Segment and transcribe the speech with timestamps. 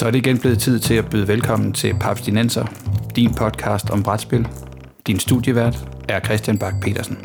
[0.00, 2.66] Så er det igen blevet tid til at byde velkommen til Papstinenser,
[3.16, 4.48] din podcast om brætspil.
[5.06, 5.76] Din studievært
[6.08, 7.18] er Christian Bak petersen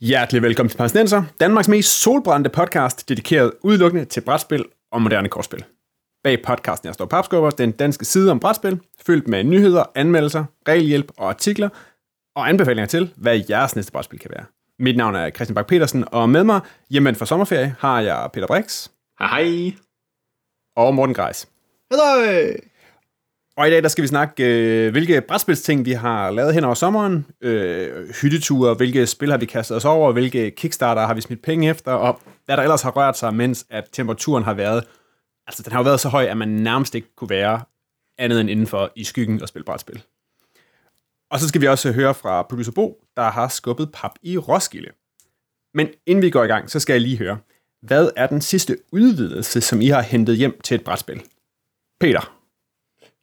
[0.00, 5.64] Hjertelig velkommen til Papstinenser, Danmarks mest solbrændte podcast, dedikeret udelukkende til brætspil og moderne kortspil.
[6.24, 11.12] Bag podcasten er står Papskubber, den danske side om brætspil, fyldt med nyheder, anmeldelser, regelhjælp
[11.16, 11.68] og artikler,
[12.36, 14.44] og anbefalinger til, hvad jeres næste brætspil kan være.
[14.78, 16.60] Mit navn er Christian Bak petersen og med mig,
[16.90, 18.88] hjemme for sommerferie, har jeg Peter Brix.
[19.18, 19.72] Hej.
[20.76, 21.48] Og Morten Greis.
[21.90, 22.52] Hallo!
[23.56, 26.74] Og i dag der skal vi snakke, øh, hvilke brætspilsting vi har lavet hen over
[26.74, 31.42] sommeren, øh, hytteture, hvilke spil har vi kastet os over, hvilke kickstarter har vi smidt
[31.42, 34.84] penge efter, og hvad der ellers har rørt sig, mens at temperaturen har været,
[35.46, 37.60] altså den har jo været så høj, at man nærmest ikke kunne være
[38.18, 40.02] andet end indenfor i skyggen og spille brætspil.
[41.30, 44.90] Og så skal vi også høre fra producer Bo, der har skubbet pap i Roskilde.
[45.74, 47.38] Men inden vi går i gang, så skal jeg lige høre,
[47.82, 51.22] hvad er den sidste udvidelse, som I har hentet hjem til et brætspil?
[52.00, 52.38] Peter.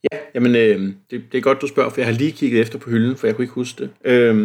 [0.03, 2.79] Ja, jamen øh, det, det er godt, du spørger, for jeg har lige kigget efter
[2.79, 4.11] på hylden, for jeg kunne ikke huske det.
[4.11, 4.35] Øh,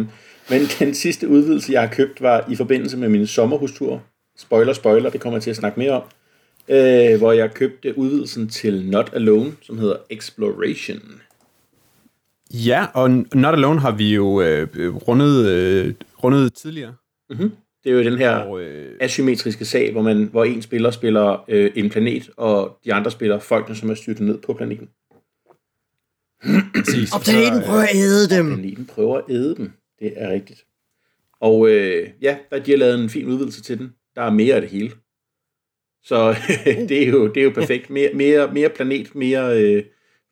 [0.49, 4.03] men den sidste udvidelse, jeg har købt, var i forbindelse med min sommerhustur.
[4.37, 6.03] Spoiler, spoiler, det kommer jeg til at snakke mere om.
[6.67, 11.21] Øh, hvor jeg købte udvidelsen til Not Alone, som hedder Exploration.
[12.53, 15.93] Ja, og Not Alone har vi jo øh, rundet, øh,
[16.23, 16.93] rundet tidligere.
[17.29, 17.51] Mm-hmm.
[17.85, 18.97] Det er jo den her og, øh...
[18.99, 23.39] asymmetriske sag, hvor, man, hvor en spiller spiller øh, en planet, og de andre spiller
[23.39, 24.89] folkene, som er styrtet ned på planeten.
[26.75, 27.13] Præcis.
[27.13, 28.51] Og planeten prøver at æde dem.
[28.51, 29.71] Og planeten prøver at æde dem.
[29.99, 30.65] Det er rigtigt.
[31.39, 33.93] Og øh, ja, der de har lavet en fin udvidelse til den.
[34.15, 34.91] Der er mere af det hele.
[36.03, 36.35] Så
[36.89, 37.89] det, er jo, det er jo perfekt.
[37.89, 39.83] Mere, mere, mere planet, mere, øh,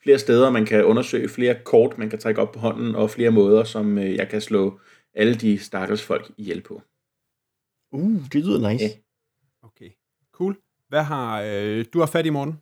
[0.04, 3.32] flere steder, man kan undersøge, flere kort, man kan trække op på hånden, og flere
[3.32, 4.80] måder, som øh, jeg kan slå
[5.16, 6.82] alle de stakkels folk ihjel på.
[7.94, 8.84] Uh, det lyder nice.
[8.84, 8.90] Ja.
[9.64, 9.90] Okay,
[10.32, 10.58] cool.
[10.90, 12.60] Hvad har øh, du har fat i morgen?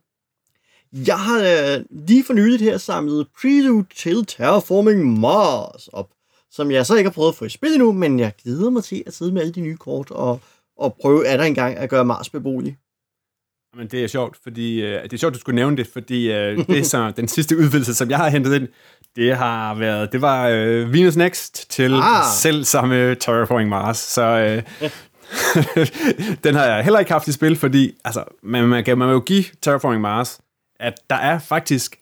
[1.06, 6.10] Jeg har øh, lige for nyligt her samlet Prelude til Terraforming Mars op,
[6.50, 8.84] som jeg så ikke har prøvet at få i spil endnu, men jeg glæder mig
[8.84, 10.40] til at sidde med alle de nye kort og,
[10.76, 12.78] og prøve at der engang at gøre Mars beboelig.
[13.76, 16.66] Men det er sjovt, fordi øh, det er sjovt, du skulle nævne det, fordi øh,
[16.66, 18.68] det er så den sidste udvidelse, som jeg har hentet ind,
[19.16, 22.24] det har været, det var øh, Venus Next til ah.
[22.34, 24.90] selv samme Terraforming Mars, så øh,
[26.44, 29.12] den har jeg heller ikke haft i spil, fordi altså, man, man, kan, man vil
[29.12, 30.40] jo give Terraforming Mars,
[30.80, 31.98] at der er faktisk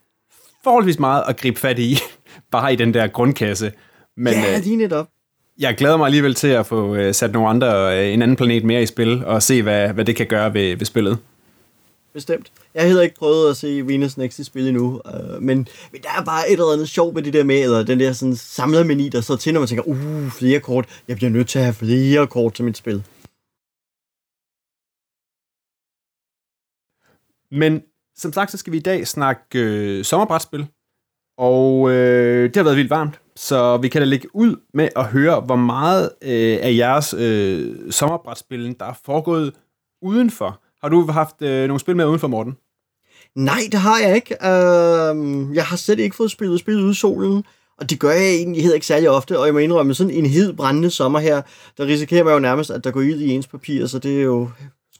[0.64, 1.98] forholdsvis meget at gribe fat i,
[2.52, 3.72] bare i den der grundkasse.
[4.16, 5.06] Men, ja, lige netop.
[5.58, 8.64] Jeg glæder mig alligevel til at få uh, sat nogle andre, uh, en anden planet
[8.64, 11.18] mere i spil, og se, hvad, hvad det kan gøre ved, ved spillet.
[12.12, 12.52] Bestemt.
[12.74, 16.02] Jeg har heller ikke prøvet at se Venus Next i spil endnu, uh, men, men
[16.02, 18.36] der er bare et eller andet sjovt ved det der med, eller den der sådan
[18.36, 21.64] samlermeni, der så til, når man tænker, uh, flere kort, jeg bliver nødt til at
[21.64, 23.02] have flere kort til mit spil.
[27.52, 27.82] Men
[28.16, 30.66] som sagt, så skal vi i dag snakke øh, sommerbrætspil,
[31.38, 35.06] og øh, det har været vildt varmt, så vi kan da lægge ud med at
[35.06, 39.52] høre, hvor meget øh, af jeres øh, sommerbrætspil, der er foregået
[40.02, 40.60] udenfor.
[40.82, 42.56] Har du haft øh, nogle spil med udenfor, Morten?
[43.34, 44.36] Nej, det har jeg ikke.
[44.40, 47.44] Uh, jeg har slet ikke fået spillet spil ude i solen,
[47.78, 50.26] og det gør jeg egentlig heller ikke særlig ofte, og jeg må indrømme, sådan en
[50.26, 51.42] hed brændende sommer her,
[51.78, 54.22] der risikerer man jo nærmest, at der går ild i ens papir, så det er
[54.22, 54.50] jo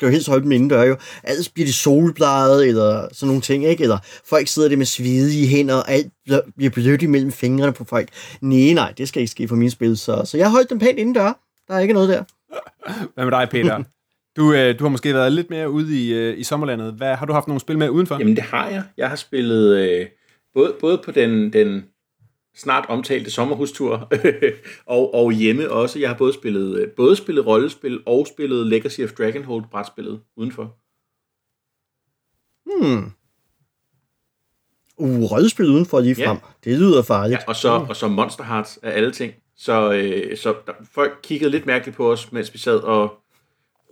[0.01, 0.97] skal jo helst holde dem indendør jo.
[1.23, 3.83] Alt bliver det solbladet, eller sådan nogle ting, ikke?
[3.83, 6.13] Eller folk sidder det med svedige hænder, og alt
[6.57, 8.09] bliver blødt imellem fingrene på folk.
[8.41, 10.99] Nej, nej, det skal ikke ske for min spil, så, så jeg holdt dem pænt
[10.99, 11.39] indendør.
[11.69, 12.25] Der er ikke noget der.
[13.15, 13.83] Hvad med dig, Peter?
[14.37, 16.93] Du, øh, du har måske været lidt mere ude i, øh, i sommerlandet.
[16.93, 18.19] Hvad, har du haft nogle spil med udenfor?
[18.19, 18.83] Jamen, det har jeg.
[18.97, 20.07] Jeg har spillet øh,
[20.55, 21.85] både, både på den, den
[22.55, 24.13] snart omtalte sommerhustur,
[24.87, 25.99] og, og hjemme også.
[25.99, 30.77] Jeg har både spillet, øh, både spillet rollespil og spillet Legacy of Dragonhold brætspillet udenfor.
[32.67, 33.13] Hmm.
[34.97, 36.37] Uh, rollespil udenfor lige frem.
[36.37, 36.71] Ja.
[36.71, 37.41] Det lyder farligt.
[37.41, 39.35] Ja, og så, og så Monster Hearts af alle ting.
[39.57, 43.19] Så, øh, så der, folk kiggede lidt mærkeligt på os, mens vi sad og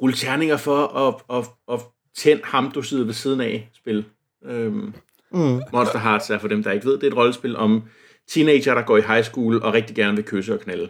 [0.03, 1.81] rullede terninger for at, at, at
[2.17, 4.05] tænde ham, du sidder ved siden af spil.
[4.45, 4.95] Øhm,
[5.33, 5.61] mm.
[5.73, 7.83] Monster Hearts er for dem, der ikke ved, det er et rollespil om
[8.29, 10.89] teenager, der går i high school og rigtig gerne vil kysse og knalde.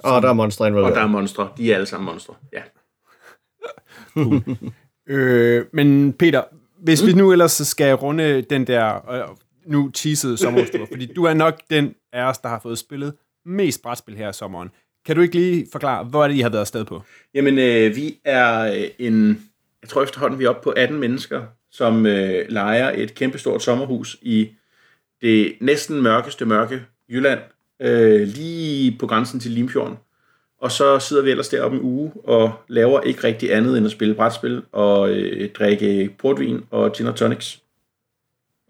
[0.00, 0.92] Og der er monstre involveret.
[0.92, 1.48] Og der er monstre.
[1.56, 2.62] De er alle sammen monstre, ja.
[4.14, 4.42] cool.
[5.16, 6.42] øh, men Peter,
[6.78, 7.08] hvis mm.
[7.08, 9.36] vi nu ellers skal runde den der øh,
[9.66, 13.14] nu teasede sommerhustur, fordi du er nok den af os, der har fået spillet
[13.44, 14.70] mest brætspil her i sommeren.
[15.06, 17.02] Kan du ikke lige forklare, hvor er det, I har været afsted på?
[17.34, 18.64] Jamen, øh, vi er
[18.98, 19.48] en,
[19.82, 24.18] jeg tror efterhånden, vi er oppe på 18 mennesker, som øh, leger et kæmpestort sommerhus
[24.22, 24.48] i
[25.22, 27.40] det næsten mørkeste mørke Jylland,
[27.80, 29.96] øh, lige på grænsen til Limfjorden.
[30.60, 33.92] og så sidder vi ellers deroppe en uge og laver ikke rigtig andet end at
[33.92, 37.62] spille brætspil og øh, drikke portvin og gin og tonics.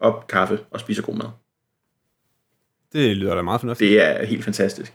[0.00, 1.26] Og kaffe og spise god mad.
[2.92, 3.90] Det lyder da meget fornuftigt.
[3.90, 4.92] Det er helt fantastisk.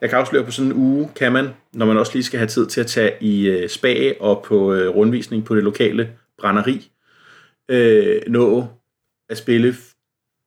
[0.00, 2.48] Jeg kan afsløre på sådan en uge, kan man, når man også lige skal have
[2.48, 6.90] tid til at tage i øh, spag og på øh, rundvisning på det lokale brænderi,
[7.68, 8.66] øh, nå
[9.28, 9.74] at spille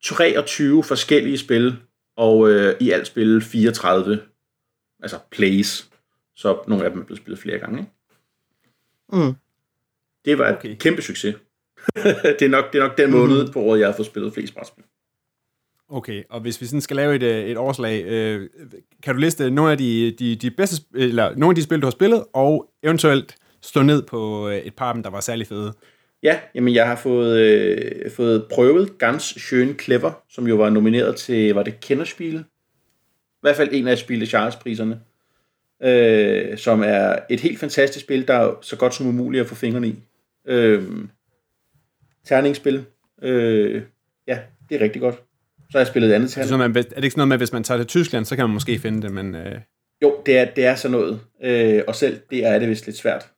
[0.04, 1.78] 23 forskellige spil,
[2.18, 4.20] og øh, i alt spille 34
[5.04, 5.90] altså plays.
[6.36, 7.80] Så nogle af dem er blevet spillet flere gange.
[7.80, 7.92] Ikke?
[9.26, 9.34] Mm.
[10.26, 10.70] Det var Okay.
[10.70, 11.36] et kæmpe succes.
[12.40, 14.54] det, er nok, det er nok den måned på året, jeg har fået spillet flest
[14.54, 14.84] brætspil.
[15.92, 18.50] Okay, og hvis vi sådan skal lave et, øh, et overslag, øh,
[19.04, 21.86] kan du liste nogle af de, de, de bedste, eller nogle af de spil, du
[21.86, 25.48] har spillet, og eventuelt stå ned på øh, et par af dem, der var særlig
[25.48, 25.74] fede?
[26.24, 31.16] Ja, jamen jeg har fået, øh, fået prøvet Ganz Schön Clever, som jo var nomineret
[31.16, 32.36] til, var det Kennerspiel?
[32.36, 34.30] I hvert fald en af Spil
[34.62, 35.00] priserne
[35.84, 39.56] øh, som er et helt fantastisk spil, der er så godt som umuligt at få
[39.56, 39.96] fingrene i.
[40.48, 40.84] Øh,
[42.26, 42.86] terningsspil.
[43.22, 43.82] Øh,
[44.28, 44.40] ja,
[44.70, 45.16] det er rigtig godt.
[45.58, 46.50] Så har jeg spillet et andet Er det, terning.
[46.50, 48.36] sådan, man, er det ikke sådan noget med, at hvis man tager til Tyskland, så
[48.36, 49.60] kan man måske finde det, men øh,
[50.02, 51.20] Jo, det er, det er sådan noget.
[51.44, 53.32] Øh, og selv det er det vist lidt svært,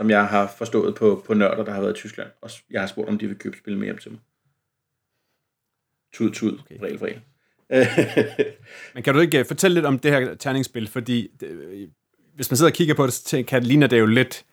[0.00, 2.28] som jeg har forstået på, på nørder, der har været i Tyskland.
[2.40, 4.20] Og jeg har spurgt, om de vil købe spil med hjem til mig.
[6.12, 6.74] Tud, tud, okay.
[6.74, 6.96] Okay.
[6.98, 7.20] vrel, vrel.
[8.94, 11.88] men kan du ikke øh, fortælle lidt om det her terningsspil, fordi det, øh,
[12.34, 14.44] hvis man sidder og kigger på det, så kan det ligner det jo lidt,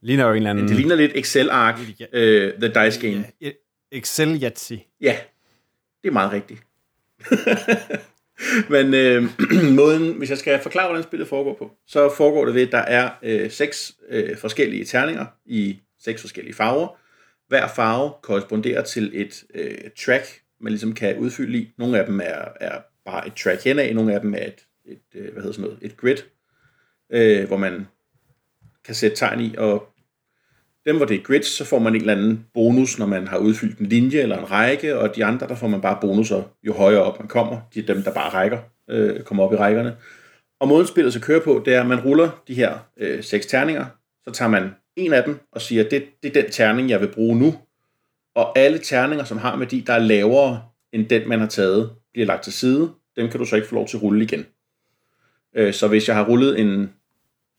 [0.00, 0.68] ligner jo en eller anden...
[0.68, 1.78] det ligner lidt Excel-ark,
[2.12, 3.24] øh, The Dice Game.
[3.40, 3.50] Ja,
[3.92, 4.80] Excel Yahtzee.
[5.00, 5.16] Ja,
[6.02, 6.62] det er meget rigtigt.
[8.74, 9.22] Men øh,
[9.80, 12.78] måden, hvis jeg skal forklare, hvordan spillet foregår på, så foregår det ved, at der
[12.78, 16.98] er øh, seks øh, forskellige terninger i seks forskellige farver.
[17.48, 21.72] Hver farve korresponderer til et øh, track, man ligesom kan udfylde i.
[21.78, 24.98] Nogle af dem er, er bare et track henad, nogle af dem er et, et
[25.14, 26.16] øh, hvad hedder sådan noget, et grid,
[27.10, 27.86] øh, hvor man
[28.84, 29.88] kan sætte tegn i, og
[30.86, 33.38] dem, hvor det er grids, så får man en eller anden bonus, når man har
[33.38, 36.72] udfyldt en linje eller en række, og de andre, der får man bare bonusser, jo
[36.72, 37.60] højere op man kommer.
[37.74, 38.58] De er dem, der bare rækker,
[38.90, 39.96] øh, kommer op i rækkerne.
[40.60, 43.46] Og måden spillet så kører på, det er, at man ruller de her øh, seks
[43.46, 43.86] terninger,
[44.24, 47.08] så tager man en af dem og siger, det, det er den terning, jeg vil
[47.08, 47.54] bruge nu.
[48.34, 52.26] Og alle terninger, som har værdi, der er lavere end den, man har taget, bliver
[52.26, 52.90] lagt til side.
[53.16, 54.46] Dem kan du så ikke få lov til at rulle igen.
[55.54, 56.92] Øh, så hvis jeg har rullet en,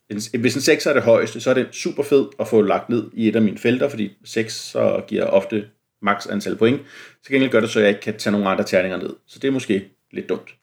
[0.10, 3.04] hvis en 6 er det højeste, så er det super fed at få lagt ned
[3.14, 5.70] i et af mine felter, fordi 6 så giver ofte
[6.02, 6.82] maks antal point.
[7.24, 9.16] Til gengæld gør det, så jeg ikke kan tage nogle andre terninger ned.
[9.28, 10.56] Så det er måske lidt dumt.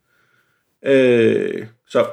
[0.82, 2.06] Øh, så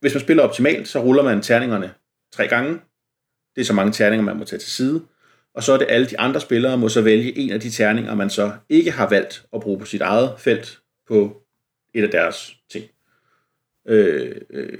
[0.00, 1.94] hvis man spiller optimalt, så ruller man terningerne
[2.32, 2.72] tre gange.
[3.54, 5.02] Det er så mange terninger, man må tage til side.
[5.54, 8.14] Og så er det alle de andre spillere, må så vælge en af de terninger,
[8.14, 10.78] man så ikke har valgt at bruge på sit eget felt
[11.08, 11.42] på
[11.94, 12.84] et af deres ting.
[13.88, 14.78] Øh, øh,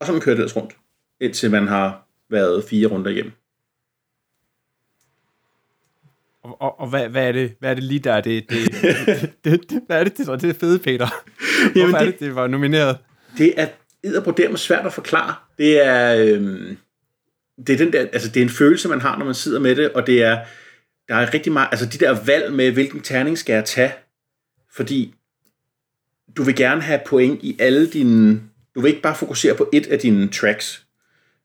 [0.00, 0.76] og så man kører det ellers rundt,
[1.20, 3.32] indtil man har været fire runder igennem.
[6.42, 8.12] Og, og, og hvad, hvad, er det, hvad er det lige der?
[8.12, 8.72] er Det, det,
[9.44, 11.06] det, det, hvad er det, det, det er fede, Peter?
[11.62, 12.98] Hvorfor Jamen, er det- det, det var nomineret?
[13.38, 13.68] Det er
[14.02, 15.34] edderbruderet med svært at forklare.
[15.58, 16.76] Det er, øhm,
[17.66, 19.76] det er den der, altså det er en følelse, man har, når man sidder med
[19.76, 20.44] det, og det er,
[21.08, 23.92] der er rigtig meget, altså de der valg med, hvilken terning skal jeg tage,
[24.72, 25.14] fordi
[26.36, 28.40] du vil gerne have point i alle dine,
[28.74, 30.86] du vil ikke bare fokusere på et af dine tracks,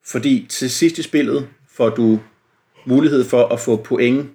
[0.06, 2.20] fordi til sidst i spillet får du
[2.86, 4.30] mulighed for at få point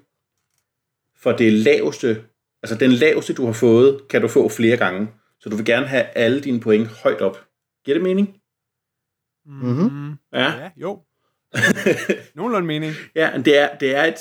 [1.23, 2.25] for det laveste,
[2.63, 5.09] altså den laveste, du har fået, kan du få flere gange.
[5.41, 7.45] Så du vil gerne have alle dine point højt op.
[7.85, 8.41] Giver det mening?
[9.47, 10.13] Mm-hmm.
[10.33, 10.53] Ja.
[10.53, 11.03] Ja, jo.
[12.35, 12.93] Nogenlunde mening.
[13.15, 14.15] Ja, det er, det er et,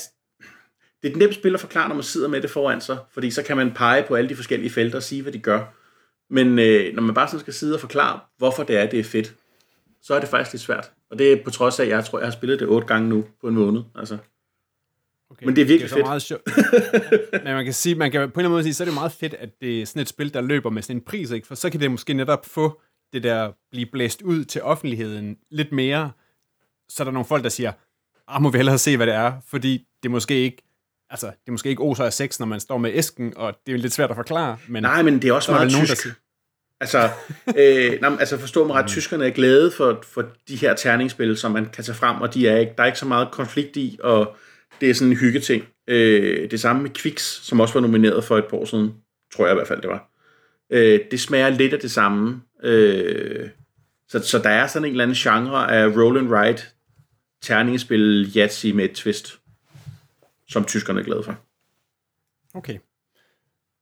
[1.02, 3.30] det er et nemt spil at forklare, når man sidder med det foran sig, fordi
[3.30, 5.64] så kan man pege på alle de forskellige felter og sige, hvad de gør.
[6.30, 9.04] Men øh, når man bare sådan skal sidde og forklare, hvorfor det er, det er
[9.04, 9.34] fedt,
[10.02, 10.90] så er det faktisk lidt svært.
[11.10, 13.08] Og det er på trods af, at jeg tror, jeg har spillet det otte gange
[13.08, 13.82] nu på en måned.
[13.94, 14.18] Altså.
[15.30, 15.46] Okay.
[15.46, 16.06] Men det er virkelig så fedt.
[16.06, 16.42] Meget sjovt.
[17.44, 18.94] Men man kan sige, man kan på en eller anden måde sige, så er det
[18.94, 21.46] meget fedt, at det er sådan et spil, der løber med sådan en pris, ikke?
[21.46, 22.80] For så kan det måske netop få
[23.12, 26.12] det der blive blæst ud til offentligheden lidt mere.
[26.88, 27.72] Så er der nogle folk, der siger,
[28.28, 30.62] ah, må vi hellere se, hvad det er, fordi det måske ikke,
[31.10, 33.74] altså, det er måske ikke oser af sex, når man står med æsken, og det
[33.74, 35.86] er lidt svært at forklare, men Nej, men det er også så er meget nogen,
[35.86, 36.04] tysk.
[36.04, 36.10] der
[36.80, 37.10] Altså,
[37.56, 41.50] øh, nej, altså forstå mig ret, tyskerne er glade for, for de her terningsspil, som
[41.50, 43.98] man kan tage frem, og de er ikke, der er ikke så meget konflikt i,
[44.02, 44.36] og
[44.80, 45.64] det er sådan en hyggeting.
[45.88, 48.94] Øh, det samme med Quicks, som også var nomineret for et par år siden,
[49.34, 50.10] tror jeg i hvert fald, det var.
[50.70, 52.40] Øh, det smager lidt af det samme.
[52.64, 53.48] Øh,
[54.08, 56.62] så, så der er sådan en eller anden genre af roll and ride
[57.42, 59.39] terningsspil Yahtzee med et twist,
[60.50, 61.36] som tyskerne er glade for.
[62.54, 62.78] Okay.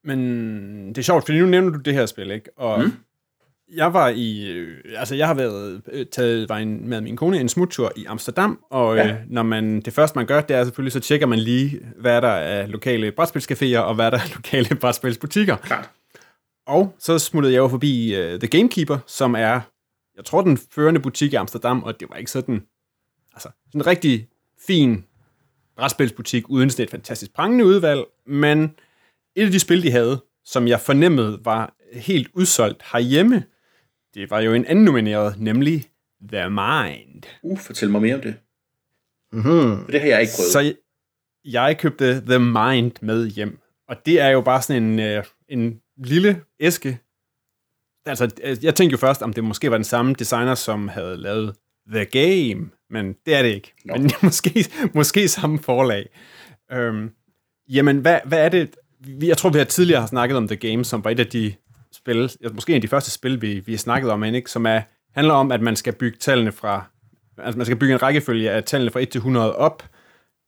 [0.04, 2.58] Men det er sjovt, fordi nu nævner du det her spil, ikke?
[2.58, 2.92] Og mm.
[3.74, 7.40] Jeg var i, øh, altså jeg har været øh, taget var en, med min kone
[7.40, 9.06] en smuttur i Amsterdam, og ja.
[9.06, 9.12] Ja.
[9.12, 12.22] øh, når man, det første man gør, det er selvfølgelig, så tjekker man lige, hvad
[12.22, 15.56] der er lokale brætspilscaféer, og hvad der er lokale brætspilsbutikker.
[15.56, 15.90] Klart.
[16.66, 19.60] Og så smuttede jeg jo forbi uh, The Gamekeeper, som er,
[20.16, 22.62] jeg tror, den førende butik i Amsterdam, og det var ikke sådan,
[23.34, 24.28] altså, sådan en rigtig
[24.66, 25.04] fin
[25.78, 28.62] brætspilsbutik, uden sådan et fantastisk prangende udvalg, men
[29.36, 33.44] et af de spil, de havde, som jeg fornemmede var helt udsolgt herhjemme,
[34.14, 35.84] det var jo en anden nomineret, nemlig
[36.28, 37.22] The Mind.
[37.42, 38.36] Uh, fortæl mig mere om det.
[39.32, 39.84] Mm-hmm.
[39.84, 40.52] For det har jeg ikke prøvet.
[40.52, 40.74] Så jeg,
[41.44, 43.58] jeg købte The Mind med hjem,
[43.88, 46.98] og det er jo bare sådan en, øh, en lille æske.
[48.06, 51.16] Altså, øh, jeg tænkte jo først, om det måske var den samme designer, som havde
[51.16, 51.56] lavet
[51.92, 53.74] The Game, men det er det ikke.
[53.84, 53.94] Nå.
[53.94, 56.08] Men måske, måske samme forlag.
[56.72, 57.10] Øhm,
[57.68, 58.76] jamen, hvad, hvad er det?
[59.22, 61.54] Jeg tror, vi har tidligere har snakket om The Game, som var et af de
[61.92, 64.66] spil, måske en af de første spil, vi, vi har snakket om, men ikke, som
[64.66, 64.80] er,
[65.14, 66.84] handler om, at man skal bygge tallene fra,
[67.38, 69.88] altså man skal bygge en rækkefølge af tallene fra 1 til 100 op,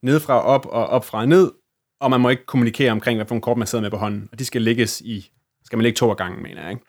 [0.02, 1.52] nedefra op og op fra ned,
[2.00, 4.28] og man må ikke kommunikere omkring, hvad for en kort man sidder med på hånden,
[4.32, 5.30] og de skal lægges i,
[5.64, 6.84] skal man lægge to af gangen, mener jeg, ikke?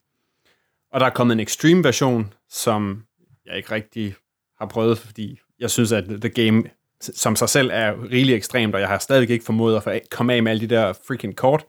[0.91, 3.03] Og der er kommet en extreme version, som
[3.45, 4.15] jeg ikke rigtig
[4.61, 6.63] har prøvet, fordi jeg synes, at The Game
[7.01, 10.33] som sig selv er rigelig ekstremt, og jeg har stadig ikke formået at få komme
[10.33, 11.65] af med alle de der freaking kort.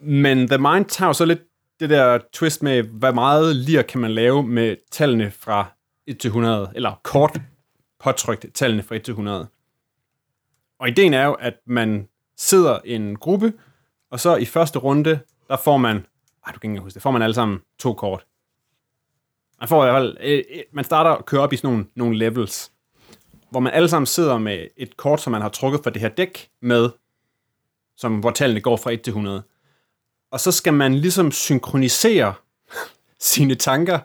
[0.00, 1.40] Men The Mind tager jo så lidt
[1.80, 5.66] det der twist med, hvad meget lir kan man lave med tallene fra
[6.06, 7.40] 1 til 100, eller kort
[8.00, 9.46] påtrykt tallene fra 1 til 100.
[10.80, 13.52] Og ideen er jo, at man sidder i en gruppe,
[14.10, 15.96] og så i første runde, der får man,
[16.46, 18.26] ej, du kan ikke huske det, får man alle sammen to kort.
[19.60, 21.86] Man får i hvert fald, øh, øh man starter at kører op i sådan nogle,
[21.94, 22.72] nogle levels,
[23.50, 26.08] hvor man alle sammen sidder med et kort, som man har trukket fra det her
[26.08, 26.90] dæk med,
[27.96, 29.42] som, hvor tallene går fra 1 til 100.
[30.30, 32.34] Og så skal man ligesom synkronisere
[33.20, 33.98] sine tanker,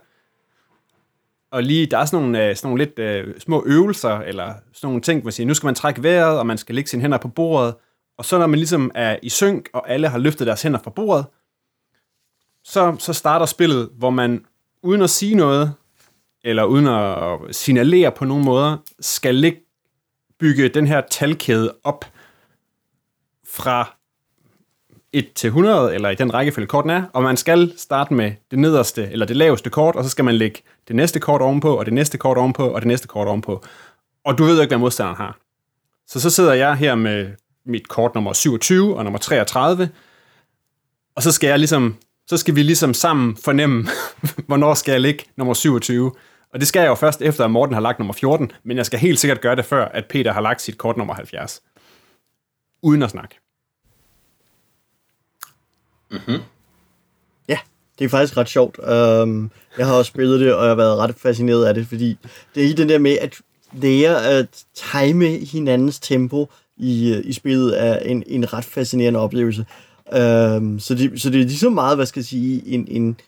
[1.51, 4.87] og lige, der er sådan nogle, øh, sådan nogle lidt øh, små øvelser, eller sådan
[4.87, 7.01] nogle ting, hvor man siger, nu skal man trække vejret, og man skal lægge sine
[7.01, 7.75] hænder på bordet,
[8.17, 10.91] og så når man ligesom er i synk, og alle har løftet deres hænder fra
[10.91, 11.25] bordet,
[12.63, 14.45] så, så starter spillet, hvor man
[14.83, 15.73] uden at sige noget,
[16.43, 19.59] eller uden at signalere på nogen måder, skal ligge,
[20.39, 22.05] bygge den her talkæde op
[23.45, 23.95] fra
[25.13, 28.59] 1 til 100, eller i den rækkefølge korten er, og man skal starte med det
[28.59, 31.85] nederste, eller det laveste kort, og så skal man lægge det næste kort ovenpå, og
[31.85, 33.63] det næste kort ovenpå, og det næste kort ovenpå.
[34.25, 35.37] Og du ved jo ikke, hvad modstanderen har.
[36.07, 37.31] Så så sidder jeg her med
[37.65, 39.89] mit kort nummer 27 og nummer 33,
[41.15, 41.97] og så skal jeg ligesom,
[42.27, 43.87] så skal vi ligesom sammen fornemme,
[44.47, 46.11] hvornår skal jeg lægge nummer 27.
[46.53, 48.85] Og det skal jeg jo først efter, at Morten har lagt nummer 14, men jeg
[48.85, 51.61] skal helt sikkert gøre det før, at Peter har lagt sit kort nummer 70.
[52.81, 53.35] Uden at snakke.
[57.47, 57.57] Ja,
[57.99, 58.79] det er faktisk ret sjovt.
[58.79, 62.17] Um, jeg har også spillet det, og jeg har været ret fascineret af det, fordi
[62.55, 63.35] det er i den der med at
[63.73, 69.65] lære at time hinandens tempo i, øh, i spillet er en, en ret fascinerende oplevelse.
[70.15, 73.19] Um, så, det, så det er lige så meget, hvad skal jeg sige, en, en,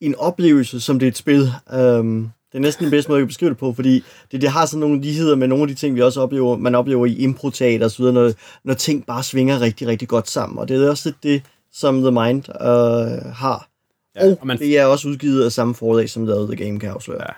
[0.00, 1.40] en oplevelse, som det er et spil.
[1.78, 4.48] Um, det er næsten den bedste måde, jeg kan beskrive det på, fordi det, det
[4.50, 7.16] har sådan nogle ligheder med nogle af de ting, vi også oplever, man oplever i
[7.16, 8.32] improteater videre, når,
[8.64, 10.58] når ting bare svinger rigtig, rigtig godt sammen.
[10.58, 13.68] Og det er også lidt det, som The Mind øh, har.
[14.16, 16.78] Ja, og og man- det er også udgivet af samme forlag, som lavede The Game,
[16.80, 17.20] kan jeg afsløre.
[17.22, 17.32] Ja.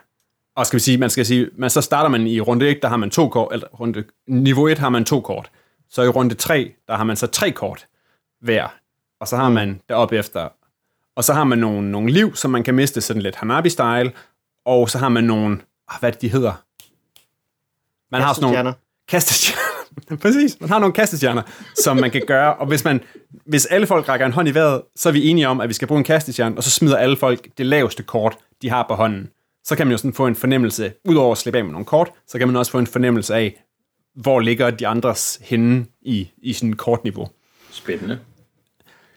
[0.57, 2.89] Og skal vi sige, man skal sige, man så starter man i runde 1, der
[2.89, 5.51] har man to kort, eller runde, niveau 1 har man to kort.
[5.91, 7.87] Så i runde 3, der har man så tre kort
[8.41, 8.75] hver.
[9.21, 10.49] Og så har man deroppe efter,
[11.17, 14.11] og så har man nogle, nogle liv, som man kan miste sådan lidt Hanabi-style,
[14.65, 15.59] og så har man nogle,
[15.89, 16.53] ah, hvad er det, de hedder?
[18.13, 18.73] Man har sådan nogle Kastestjerner.
[19.09, 20.17] kastestjerner.
[20.23, 21.43] Præcis, man har nogle kastestjerner,
[21.75, 23.01] som man kan gøre, og hvis, man,
[23.47, 25.75] hvis alle folk rækker en hånd i vejret, så er vi enige om, at vi
[25.75, 28.95] skal bruge en kastestjerne, og så smider alle folk det laveste kort, de har på
[28.95, 29.31] hånden.
[29.65, 32.11] Så kan man jo sådan få en fornemmelse, udover at slippe af med nogle kort,
[32.29, 33.63] så kan man også få en fornemmelse af,
[34.15, 37.29] hvor ligger de andres henne i, i sådan et kortniveau.
[37.71, 38.19] Spændende.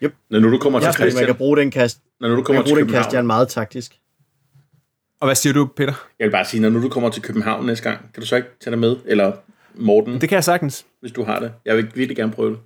[0.03, 0.15] Yep.
[0.29, 2.37] Når nu du kommer til Jeg man kan Christian, bruge den kast, når nu du
[2.37, 3.99] man kommer kan til bruge den København, kastjern meget taktisk.
[5.21, 5.93] Og hvad siger du, Peter?
[6.19, 8.35] jeg vil bare sige, når nu du kommer til København næste gang, kan du så
[8.35, 8.95] ikke tage dig med?
[9.05, 9.31] Eller
[9.75, 10.85] Morten, Det kan jeg sagtens.
[11.01, 11.51] hvis du har det.
[11.65, 12.59] Jeg vil virkelig gerne prøve det.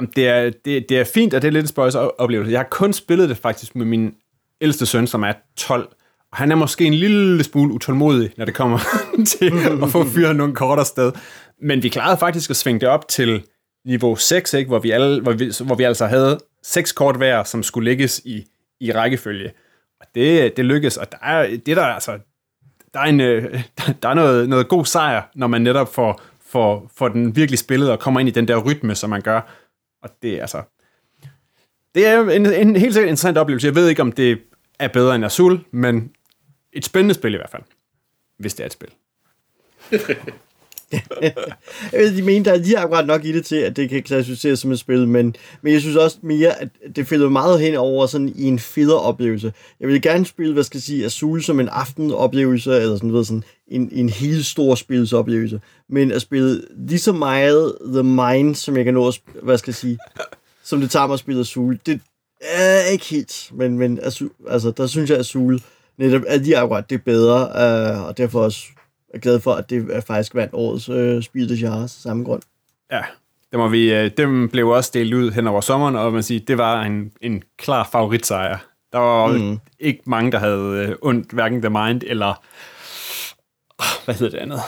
[0.00, 2.52] Jamen, Det er, det, det er fint, og det er lidt en spøjs oplevelse.
[2.52, 4.14] Jeg har kun spillet det faktisk med min
[4.60, 5.88] ældste søn, som er 12.
[6.32, 8.78] Og han er måske en lille smule utålmodig, når det kommer
[9.38, 9.52] til
[9.82, 11.12] at få fyret nogle kort afsted.
[11.62, 13.42] Men vi klarede faktisk at svinge det op til
[13.84, 14.68] niveau 6, ikke?
[14.68, 18.22] Hvor, vi alle, hvor, vi, hvor vi altså havde seks kort hver, som skulle lægges
[18.24, 18.46] i,
[18.80, 19.52] i rækkefølge.
[20.00, 22.18] Og det, det lykkedes, og der er, det der altså
[22.94, 23.64] der er, en, øh,
[24.02, 27.90] der er noget, noget god sejr, når man netop får, får, får den virkelig spillet
[27.90, 29.40] og kommer ind i den der rytme, som man gør.
[30.02, 30.62] Og det er altså...
[31.94, 33.66] Det er en, en helt sikkert interessant oplevelse.
[33.66, 34.40] Jeg ved ikke, om det
[34.78, 36.12] er bedre end Azul, men
[36.72, 37.62] et spændende spil i hvert fald.
[38.38, 38.88] Hvis det er et spil.
[41.92, 44.02] Jeg ved, de mener, der er lige akkurat nok i det til, at det kan
[44.02, 47.74] klassificeres som et spil, men, men jeg synes også mere, at det falder meget hen
[47.74, 49.52] over sådan i en federe oplevelse.
[49.80, 53.24] Jeg vil gerne spille, hvad skal jeg sige, Azul som en aftenoplevelse, eller sådan, ved,
[53.24, 58.76] sådan en, en helt stor spilsoplevelse, men at spille lige så meget The Mind, som
[58.76, 59.98] jeg kan nå at, hvad skal jeg sige,
[60.64, 62.00] som det tager mig at spille Azul, det
[62.40, 65.60] er ikke helt, men, men Azul, altså, der synes jeg, at Azul
[65.98, 68.66] netop er lige akkurat det er bedre, øh, og derfor også
[69.14, 72.42] er glad for, at det er faktisk vandt årets øh, Spiel des Jahres samme grund.
[72.92, 73.02] Ja,
[73.52, 76.40] dem, må vi, øh, dem blev også delt ud hen over sommeren, og man siger,
[76.44, 78.58] det var en, en klar favoritsejr.
[78.92, 79.58] Der var mm.
[79.78, 82.44] ikke mange, der havde øh, ondt, hverken The Mind eller...
[84.04, 84.60] Hvad hedder det andet?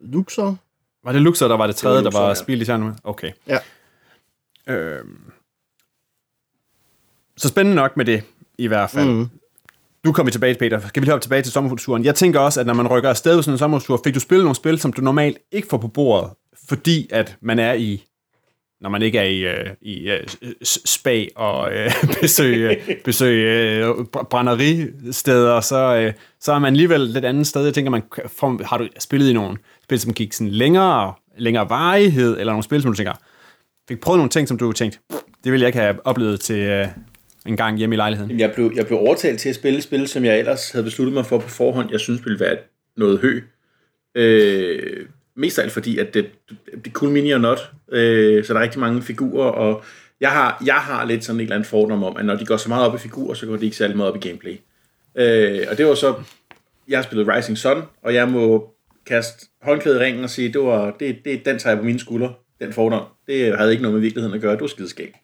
[0.00, 0.58] Luxor?
[1.04, 2.64] Var det Luxor, der var det tredje, Det var der var Luxor, ja.
[2.64, 2.92] spil i?
[3.04, 3.32] Okay.
[3.46, 3.58] Ja.
[4.66, 5.32] Øhm.
[7.36, 8.24] Så spændende nok med det,
[8.58, 9.08] i hvert fald.
[9.08, 9.28] Mm.
[10.04, 10.80] Du kommer tilbage, Peter.
[10.88, 12.04] Skal vi lige hoppe tilbage til sommerfuturen?
[12.04, 14.44] Jeg tænker også, at når man rykker afsted på sådan en sommerfutur, fik du spillet
[14.44, 16.30] nogle spil, som du normalt ikke får på bordet,
[16.68, 18.04] fordi at man er i
[18.80, 20.26] når man ikke er i, øh, i øh,
[20.62, 21.90] spa og øh,
[22.20, 23.94] besøg, øh, besøg øh,
[24.30, 27.64] brænderisteder, så, øh, så er man alligevel lidt andet sted.
[27.64, 31.68] Jeg tænker, man får, har du spillet i nogle spil, som gik sådan længere, længere
[31.70, 33.12] varighed, eller nogle spil, som du tænker,
[33.88, 34.98] fik prøvet nogle ting, som du tænkte,
[35.44, 36.86] det ville jeg ikke have oplevet til øh,
[37.46, 38.40] en gang hjemme i lejligheden.
[38.40, 41.14] Jeg blev, jeg blev overtalt til at spille et spil, som jeg ellers havde besluttet
[41.14, 42.56] mig for på forhånd, jeg synes ville være
[42.96, 43.40] noget hø.
[44.14, 48.52] Øh, mest af alt fordi, at det, det er cool mini og not, øh, så
[48.52, 49.84] der er rigtig mange figurer, og
[50.20, 52.56] jeg har, jeg har lidt sådan en eller anden fordom om, at når de går
[52.56, 54.56] så meget op i figurer, så går de ikke særlig meget op i gameplay.
[55.14, 56.14] Øh, og det var så,
[56.88, 58.70] jeg har spillet Rising Sun, og jeg må
[59.06, 61.98] kaste håndklædet i ringen og sige, det var, det, det, den tager jeg på mine
[61.98, 63.04] skuldre, den fordom.
[63.26, 65.14] Det havde ikke noget med virkeligheden at gøre, det var skideskab.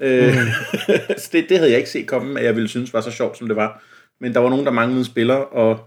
[0.00, 0.34] Øh,
[1.22, 3.38] så det, det havde jeg ikke set komme, at jeg ville synes var så sjovt,
[3.38, 3.82] som det var.
[4.20, 5.78] Men der var nogen, der manglede en spiller, og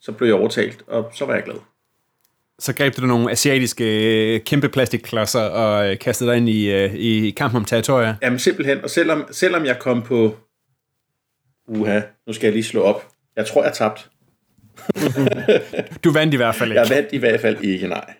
[0.00, 1.56] så blev jeg overtalt, og så var jeg glad.
[2.58, 6.94] Så greb du nogle asiatiske øh, kæmpe plastikklodser og øh, kastede dig ind i, øh,
[6.94, 8.14] i kampen om territorier.
[8.22, 10.36] Jamen simpelthen, og selvom, selvom jeg kom på...
[11.68, 13.08] Uha, nu skal jeg lige slå op.
[13.36, 14.02] Jeg tror, jeg tabte.
[16.04, 16.80] Du vandt i hvert fald ikke.
[16.80, 18.14] Jeg vandt i hvert fald ikke, nej.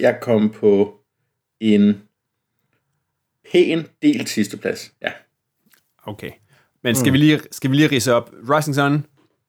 [0.00, 0.94] Jeg kom på
[1.60, 2.02] en
[3.52, 4.92] pæn delt sidsteplads.
[5.02, 5.12] Ja.
[6.06, 6.30] Okay.
[6.84, 7.12] Men skal, mm.
[7.12, 8.30] vi lige, skal vi lige rise op?
[8.50, 9.04] Rising Sun,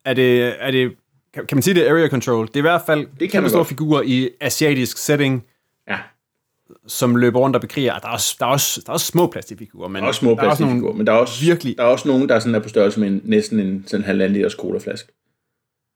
[0.06, 0.96] er det, er det,
[1.34, 2.48] kan, kan man sige det er area control?
[2.48, 5.46] Det er i hvert fald det kan man store figurer i asiatisk setting,
[5.90, 5.98] Ja,
[6.88, 8.00] som løber rundt og bekriger.
[8.00, 10.20] Der er også, der er også, der er også små plastikfigurer, men der er også
[10.20, 12.30] små der er også nogle plastikfigurer, men der er også, virkelig- der er også nogen,
[12.30, 15.12] der sådan er på størrelse med en, næsten en sådan halvanden liters colaflaske.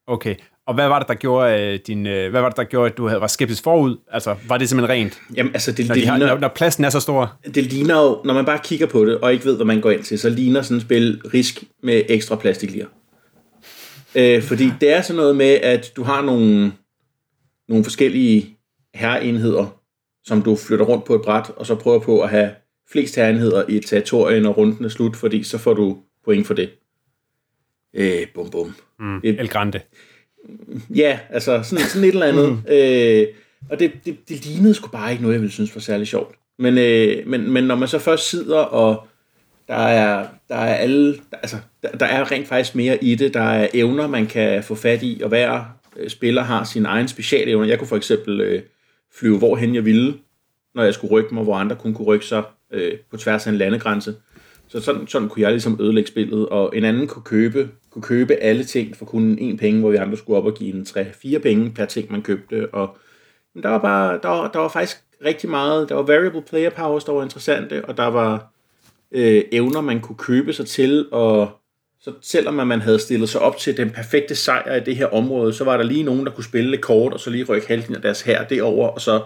[0.07, 0.35] Okay.
[0.67, 2.97] Og hvad var det, der gjorde, øh, din, øh, hvad var det, der gjorde at
[2.97, 3.97] du havde, var skeptisk forud?
[4.11, 5.21] Altså, var det simpelthen rent?
[5.35, 7.37] Jamen, altså, det, Når, det, de har, ligner, når, når pladsen er så stor?
[7.55, 9.91] det ligner jo, når man bare kigger på det, og ikke ved, hvad man går
[9.91, 12.85] ind til, så ligner sådan et spil risk med ekstra plastiklir.
[14.15, 16.71] Øh, fordi det er sådan noget med, at du har nogle,
[17.69, 18.57] nogle forskellige
[18.93, 19.79] herreenheder,
[20.23, 22.51] som du flytter rundt på et bræt, og så prøver på at have
[22.91, 26.53] flest herreenheder i et territorie, når runden er slut, fordi så får du point for
[26.53, 26.69] det.
[27.93, 28.75] Øh, bum bum.
[28.99, 29.79] Mm, El Grande.
[30.95, 32.59] Ja, altså sådan, sådan et eller andet.
[32.69, 33.27] øh,
[33.69, 36.35] og det, det, det lignede sgu bare ikke noget, jeg ville synes var særlig sjovt.
[36.59, 39.07] Men, øh, men, men når man så først sidder, og
[39.67, 43.33] der er, der er alle, altså, der, der er rent faktisk mere i det.
[43.33, 45.63] Der er evner, man kan få fat i, og hver
[45.97, 47.67] øh, spiller har sine egne specialevner.
[47.67, 48.61] Jeg kunne for eksempel øh,
[49.15, 50.13] flyve hvorhen jeg ville,
[50.75, 53.51] når jeg skulle rykke mig, hvor andre kun kunne rykke sig øh, på tværs af
[53.51, 54.15] en landegrænse.
[54.73, 58.33] Så sådan, sådan kunne jeg ligesom ødelægge spillet, og en anden kunne købe, kunne købe
[58.33, 61.39] alle ting for kun en penge, hvor vi andre skulle op og give en 3-4
[61.39, 62.73] penge per ting, man købte.
[62.73, 62.97] Og
[63.53, 66.69] men der var bare, der var, der var faktisk rigtig meget, der var variable player
[66.69, 68.51] powers, der var interessante, og der var
[69.11, 71.51] øh, evner, man kunne købe sig til, og
[72.01, 75.07] så selvom at man havde stillet sig op til den perfekte sejr i det her
[75.07, 77.67] område, så var der lige nogen, der kunne spille lidt kort, og så lige rykke
[77.67, 79.21] halvdelen af deres her derover, og så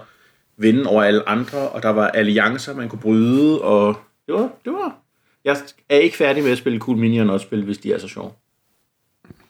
[0.58, 4.74] vinde over alle andre, og der var alliancer, man kunne bryde, og det var, det
[4.74, 5.07] var,
[5.48, 8.08] jeg er ikke færdig med at spille Cool Mini og Not-spil, hvis de er så
[8.08, 8.32] sjove.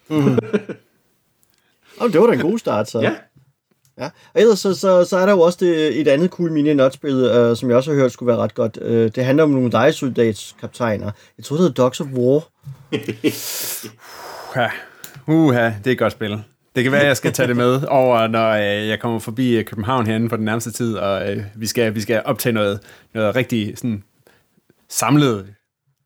[1.99, 3.01] Og det var da en god start, så.
[3.01, 3.15] Ja,
[3.99, 6.73] Ja, og ellers så, så, så er der jo også det, et andet cool mini
[6.73, 8.77] nutspil, øh, som jeg også har hørt skulle være ret godt.
[8.81, 11.11] Øh, det handler om nogle lejesoldatskaptajner.
[11.37, 12.47] Jeg tror det hedder Dogs of War.
[14.55, 14.67] Uha.
[15.27, 16.43] Uha, det er et godt spil.
[16.75, 19.57] Det kan være, at jeg skal tage det med over, når øh, jeg kommer forbi
[19.57, 22.79] øh, København herinde for den nærmeste tid, og øh, vi, skal, vi skal optage noget,
[23.13, 24.03] noget rigtig sådan,
[24.89, 25.53] samlet.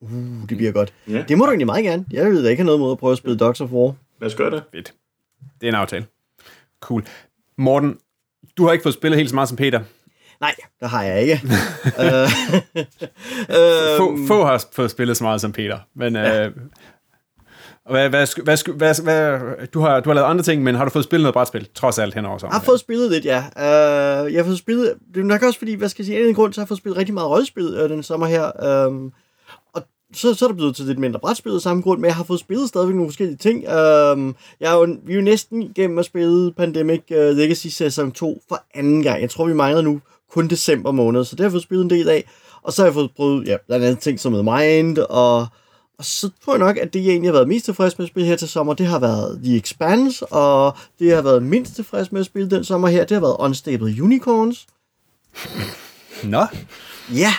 [0.02, 0.12] Uh,
[0.50, 0.94] det bliver godt.
[1.10, 1.24] Ja.
[1.28, 2.06] Det må du egentlig meget gerne.
[2.12, 3.94] Jeg ved da ikke have noget mod at prøve at spille Dogs of War.
[4.22, 4.64] lad os gøre det.
[4.74, 4.94] Fedt.
[5.62, 6.06] Det er en aftale.
[6.80, 7.06] Cool.
[7.58, 7.98] Morten,
[8.58, 9.80] du har ikke fået spillet helt så meget som Peter.
[10.42, 11.34] Nej, det har jeg ikke.
[12.02, 12.28] øh,
[13.98, 16.16] Få, øhm, få har fået spillet så meget som Peter, men...
[16.16, 16.46] Ja.
[16.46, 16.52] Øh,
[17.86, 20.86] og hvad, hvad, hvad, hvad, hvad, du, har, du har lavet andre ting, men har
[20.86, 22.60] du fået spillet noget brætspil, trods alt henover Jeg sommeren?
[22.60, 23.38] har fået spillet lidt, ja.
[23.56, 24.94] Uh, jeg har fået spillet...
[25.14, 26.68] Det er nok også fordi, hvad skal jeg sige, en af grund, så har jeg
[26.68, 28.86] fået spillet rigtig meget rollespil uh, den sommer her.
[28.88, 29.14] Um,
[30.13, 32.24] så, så er der blevet til lidt mindre brætspil af samme grund, men jeg har
[32.24, 33.58] fået spillet stadigvæk nogle forskellige ting.
[33.58, 38.12] Um, jeg er jo, vi er jo næsten igennem at spille Pandemic uh, Legacy Sæson
[38.12, 39.21] 2 for anden gang.
[39.21, 41.89] Jeg tror, vi mangler nu kun december måned, så det har jeg fået spillet en
[41.89, 42.30] del af.
[42.62, 45.47] Og så har jeg fået prøvet, ja, blandt andet ting som med Mind, og
[45.97, 48.10] og så tror jeg nok, at det, jeg egentlig har været mest tilfreds med at
[48.10, 51.76] spille her til sommer, det har været The Expanse, og det, jeg har været mindst
[51.76, 54.67] tilfreds med at spille den sommer her, det har været Unstable Unicorns.
[56.24, 56.45] Nå,
[57.13, 57.34] Ja,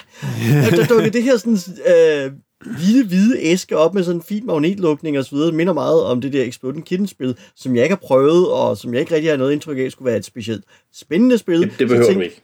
[0.70, 2.32] der dukkede det her sådan, øh,
[2.64, 5.46] hvide, hvide æske op med sådan en fin magnetlukning og så videre.
[5.46, 8.92] Det minder meget om det der Exploding Kitten-spil, som jeg ikke har prøvet, og som
[8.94, 11.61] jeg ikke rigtig har noget indtryk af, skulle være et specielt spændende spil.
[11.62, 12.42] Det, det Så behøver tænkte- du ikke.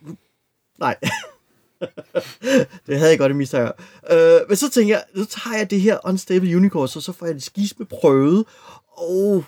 [0.78, 0.96] Nej.
[2.86, 3.72] det havde jeg godt i mistanke.
[4.12, 7.26] Øh, men så tænker jeg, nu tager jeg det her Unstable Unicorns, og så får
[7.26, 8.44] jeg det skisme prøvet.
[8.98, 9.44] Og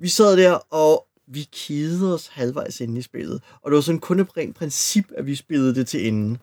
[0.00, 3.42] vi sad der, og vi kidede os halvvejs inde i spillet.
[3.62, 6.38] Og det var sådan kun et rent princip, at vi spillede det til enden.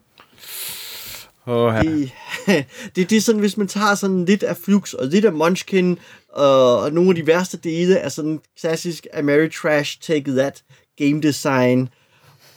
[1.45, 1.81] Oh, ja.
[1.81, 2.11] Det,
[2.95, 5.99] det, det er sådan, hvis man tager sådan lidt af Flux og lidt af Munchkin,
[6.29, 10.63] og, og nogle af de værste dele af sådan klassisk Ameritrash Take That
[10.97, 11.89] game design,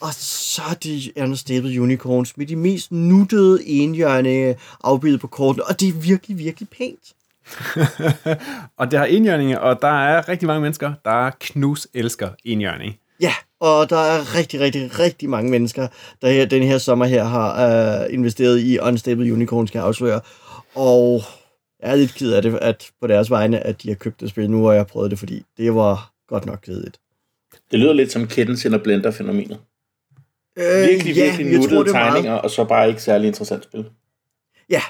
[0.01, 5.81] og så er det Unstable Unicorns med de mest nuttede enhjørne afbildet på kortene, og
[5.81, 7.15] det er virkelig, virkelig pænt.
[8.79, 12.99] og det har enhjørninger, og der er rigtig mange mennesker, der knus elsker enhjørning.
[13.21, 15.89] Ja, og der er rigtig, rigtig, rigtig mange mennesker,
[16.23, 17.49] der her, den her sommer her har
[18.05, 20.21] øh, investeret i Unstable Unicorns, kan jeg afsløre.
[20.75, 21.23] Og
[21.83, 24.31] jeg er lidt ked af det, at på deres vegne, at de har købt det
[24.31, 26.99] spil nu, og jeg har prøvet det, fordi det var godt nok kedeligt.
[27.71, 29.59] Det lyder lidt som Kittens eller Blender-fænomenet.
[30.59, 33.65] Øh, Virkelig, virkelig jeg nuttede det er meget- tegninger, og så bare ikke særlig interessant
[33.65, 33.85] spil.
[34.71, 34.83] Ja,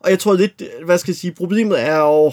[0.00, 2.32] og jeg tror lidt, hvad skal jeg sige, problemet er jo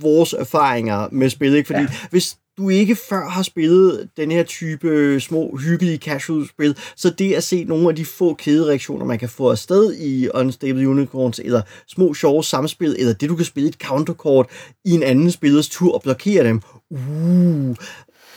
[0.00, 1.66] vores erfaringer med spil, ikke?
[1.66, 1.88] Fordi ja.
[2.10, 7.34] hvis du ikke før har spillet den her type øh, små, hyggelige casual-spil, så det
[7.34, 11.62] at se nogle af de få kædereaktioner, man kan få afsted i Unstable Unicorns, eller
[11.86, 14.46] små sjove samspil, eller det du kan spille et counterkort
[14.84, 17.76] i en anden spillers tur og blokere dem, uh,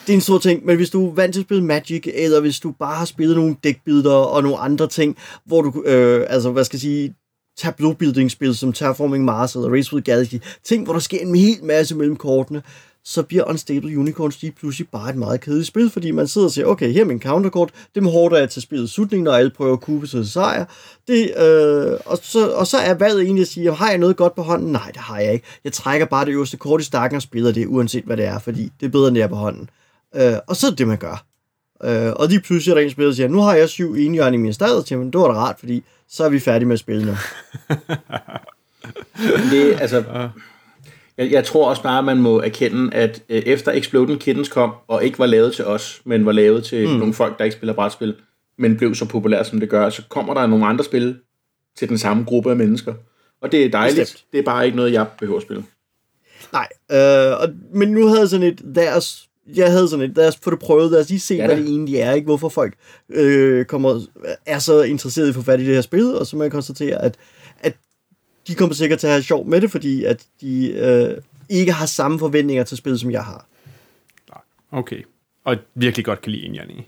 [0.08, 2.40] det er en stor ting, men hvis du er vant til at spille Magic, eller
[2.40, 6.52] hvis du bare har spillet nogle dækbilleder og nogle andre ting, hvor du, øh, altså
[6.52, 7.16] hvad skal jeg sige,
[7.58, 11.36] tableau building spil som Terraforming Mars eller Race with Galaxy, ting, hvor der sker en
[11.36, 12.62] hel masse mellem kortene,
[13.04, 16.52] så bliver Unstable Unicorns lige pludselig bare et meget kedeligt spil, fordi man sidder og
[16.52, 19.74] siger, okay, her er min counterkort, dem hårder jeg til spillet slutning, når alle prøver
[19.74, 20.66] at kube sig sejr.
[21.08, 24.36] Det, øh, og, så, og så er valget egentlig at sige, har jeg noget godt
[24.36, 24.72] på hånden?
[24.72, 25.46] Nej, det har jeg ikke.
[25.64, 28.40] Jeg trækker bare det øverste kort i stakken og spiller det, uanset hvad det er,
[28.40, 29.70] fordi det er bedre, end er på hånden.
[30.16, 31.26] Øh, og så er det det, man gør.
[31.84, 34.34] Øh, og lige pludselig er der en spiller, der siger, nu har jeg syv enhjørn
[34.34, 36.68] i min stad, og tænker, man, det var da rart, fordi så er vi færdige
[36.68, 37.12] med at spille nu.
[39.52, 40.04] Det, altså,
[41.18, 44.74] jeg, jeg tror også bare, at man må erkende, at øh, efter Exploding Kittens kom,
[44.88, 46.94] og ikke var lavet til os, men var lavet til mm.
[46.94, 48.16] nogle folk, der ikke spiller brætspil,
[48.58, 51.18] men blev så populært, som det gør, så kommer der nogle andre spil
[51.78, 52.94] til den samme gruppe af mennesker.
[53.42, 54.00] Og det er dejligt.
[54.00, 54.26] Bestemt.
[54.32, 55.64] Det er bare ikke noget, jeg behøver at spille.
[56.54, 60.28] Nej, øh, og, men nu havde jeg sådan et, os, jeg havde sådan et, lad
[60.28, 62.26] os få det prøvet, lad os lige se, Ja hvad det egentlig er, ikke?
[62.26, 62.74] hvorfor folk
[63.10, 64.02] øh, kommer,
[64.46, 66.52] er så interesserede i at få fat i det her spil, og så må jeg
[66.52, 67.18] konstatere, at, at
[68.48, 71.18] de kommer sikkert til at have sjov med det, fordi at de øh,
[71.50, 73.46] ikke har samme forventninger til spil, som jeg har.
[74.72, 75.02] Okay.
[75.46, 76.88] Og virkelig godt kan lide enhjørning.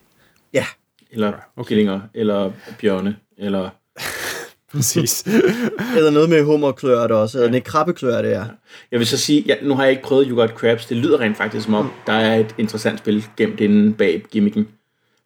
[0.53, 0.65] Ja,
[1.11, 1.37] Eller Okay.
[1.57, 1.67] okay.
[1.67, 3.69] killinger, eller bjørne, eller...
[4.73, 5.23] Præcis.
[5.97, 7.59] eller noget med hummerklør det også, eller ja.
[7.59, 8.45] krabbeklør det er.
[8.91, 10.85] Jeg vil så sige, ja, nu har jeg ikke prøvet You Got Crabs.
[10.85, 14.67] Det lyder rent faktisk som om, der er et interessant spil gemt inde bag gimmicken.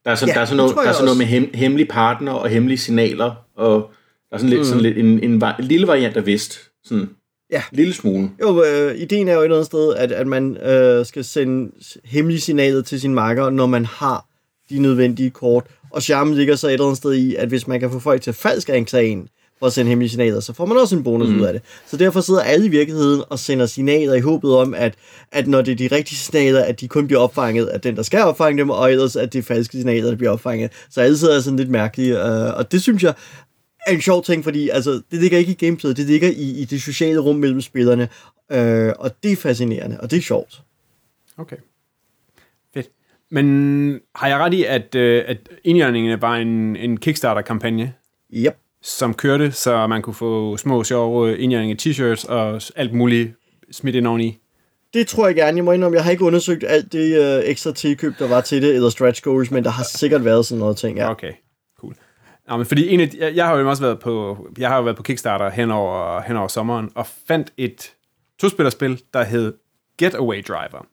[0.06, 1.88] Der er, sådan, Ja, der er sådan, noget, der er sådan noget med hem, hemmelige
[1.88, 3.92] partner og hemmelige signaler, og
[4.30, 4.66] der er sådan lidt, mm.
[4.66, 6.60] sådan lidt en, en, en lille variant af vist.
[6.86, 7.10] Sådan
[7.52, 7.64] Ja.
[7.72, 8.30] en lille smule.
[8.42, 11.72] Jo, øh, ideen er jo et eller andet sted, at, at man øh, skal sende
[12.04, 14.26] hemmelige signaler til sin marker, når man har
[14.70, 15.64] de nødvendige kort.
[15.92, 18.22] Og charmen ligger så et eller andet sted i, at hvis man kan få folk
[18.22, 21.30] til falsk anklage en for at sende hemmelige signaler, så får man også en bonus
[21.30, 21.40] mm.
[21.40, 21.62] ud af det.
[21.88, 24.96] Så derfor sidder alle i virkeligheden og sender signaler i håbet om, at,
[25.32, 28.04] at når det er de rigtige signaler, at de kun bliver opfanget af den, der
[28.04, 30.72] skal opfange dem, og ellers at det er falske signaler, der bliver opfanget.
[30.90, 33.14] Så alle sidder sådan lidt mærkelige, øh, og det synes jeg
[33.88, 36.66] er en sjov ting, fordi altså, det ligger ikke i gameplayet, det ligger i, i
[36.66, 38.10] det sociale rum mellem spillerne,
[38.52, 40.62] øh, og det er fascinerende, og det er sjovt.
[41.38, 41.56] Okay.
[42.74, 42.88] Fedt.
[43.32, 47.94] Men har jeg ret i, at, øh, at enhjørningene var en, en Kickstarter-kampagne,
[48.34, 48.58] Yep.
[48.82, 53.32] som kørte, så man kunne få små, sjove enhjørninge t-shirts og alt muligt
[53.72, 54.40] smidt ind oveni?
[54.94, 55.58] Det tror jeg gerne.
[55.58, 58.62] Jeg må indrømme, jeg har ikke undersøgt alt det øh, ekstra tilkøb, der var til
[58.62, 61.12] det, eller stretch goals, men der har sikkert været sådan noget ting, ja.
[61.12, 61.32] Okay.
[62.50, 64.78] Ja, men fordi en af de, jeg, jeg har jo også været på, jeg har
[64.78, 67.94] jo været på Kickstarter hen over, hen over sommeren, og fandt et
[68.40, 69.54] tospillerspil, der hed
[69.98, 70.88] Getaway Driver.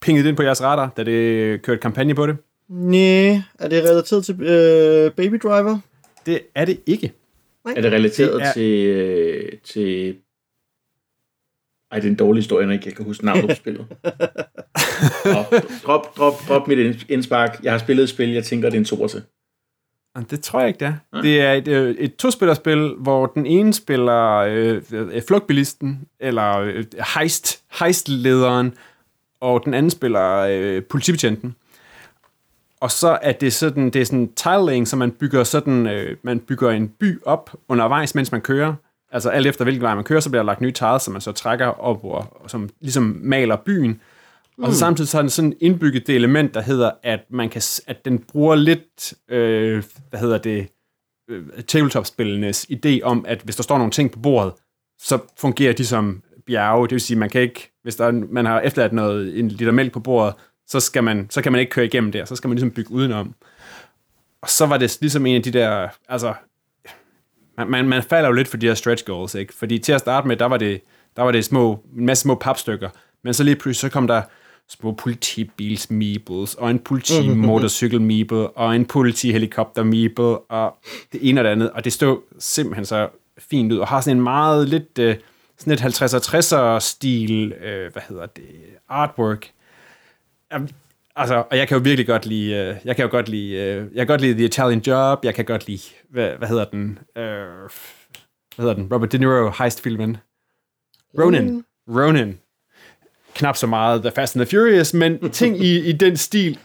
[0.00, 2.36] Pingede det ind på jeres radar, da det kørte kampagne på det?
[2.68, 5.78] Næh, er det relateret til øh, Baby Driver?
[6.26, 7.12] Det er det ikke.
[7.76, 10.16] Er det relateret Det er- til, øh, til...
[11.90, 13.86] Ej, det er en dårlig historie, når jeg ikke kan huske navnet på spillet.
[15.24, 17.60] Nå, drop, drop, drop mit ind- indspark.
[17.62, 19.22] Jeg har spillet et spil, jeg tænker, det er en toer til.
[20.30, 21.22] Det tror jeg ikke, det er.
[21.22, 26.84] Det er et, øh, et tospillerspil, hvor den ene spiller øh, øh, flugtbilisten, eller øh,
[27.14, 28.74] heist, heistlederen,
[29.40, 31.54] og den anden spiller øh, politibetjenten.
[32.80, 36.40] Og så er det sådan, det er sådan tiling, så man bygger sådan, øh, man
[36.40, 38.74] bygger en by op undervejs, mens man kører.
[39.12, 41.20] Altså alt efter hvilken vej man kører, så bliver der lagt nye tiles, som man
[41.20, 44.00] så trækker op, og, og som ligesom maler byen.
[44.62, 47.62] Og så samtidig så er den sådan indbygget det element, der hedder, at man kan,
[47.86, 50.68] at den bruger lidt, øh, hvad hedder det,
[51.30, 54.52] øh, tabletop-spillenes idé om, at hvis der står nogle ting på bordet,
[54.98, 56.86] så fungerer de som bjerge.
[56.86, 59.72] Det vil sige, man kan ikke, hvis der er, man har efterladt noget, en liter
[59.72, 60.34] mælk på bordet,
[60.66, 62.90] så, skal man, så kan man ikke køre igennem der, så skal man ligesom bygge
[62.90, 63.34] udenom.
[64.42, 66.34] Og så var det ligesom en af de der, altså,
[67.56, 69.54] man, man, man falder jo lidt for de her stretch goals, ikke?
[69.54, 70.80] Fordi til at starte med, der var det,
[71.16, 72.90] der var det små, en masse små papstykker,
[73.24, 74.22] men så lige pludselig, så kom der
[74.68, 80.78] små politibils meeples, og en politimotorcykel meeple, og en politihelikopter meeple, og
[81.12, 84.16] det ene og det andet, og det stod simpelthen så fint ud, og har sådan
[84.16, 85.16] en meget lidt, øh,
[85.58, 88.44] sådan et 50'er 60'er stil, øh, hvad hedder det,
[88.88, 89.50] artwork.
[90.52, 90.70] Jamen,
[91.20, 93.76] Altså, og jeg kan jo virkelig godt lide, øh, jeg kan jo godt lide, øh,
[93.76, 96.98] jeg kan godt lide The Italian Job, jeg kan godt lide, hvad, hvad hedder den,
[97.16, 97.22] øh,
[98.56, 100.16] hvad hedder den, Robert De Niro heist-filmen.
[101.18, 101.64] Ronin.
[101.88, 102.38] Ronin.
[103.38, 106.58] Knap så meget The Fast and the Furious, men ting i, i den stil,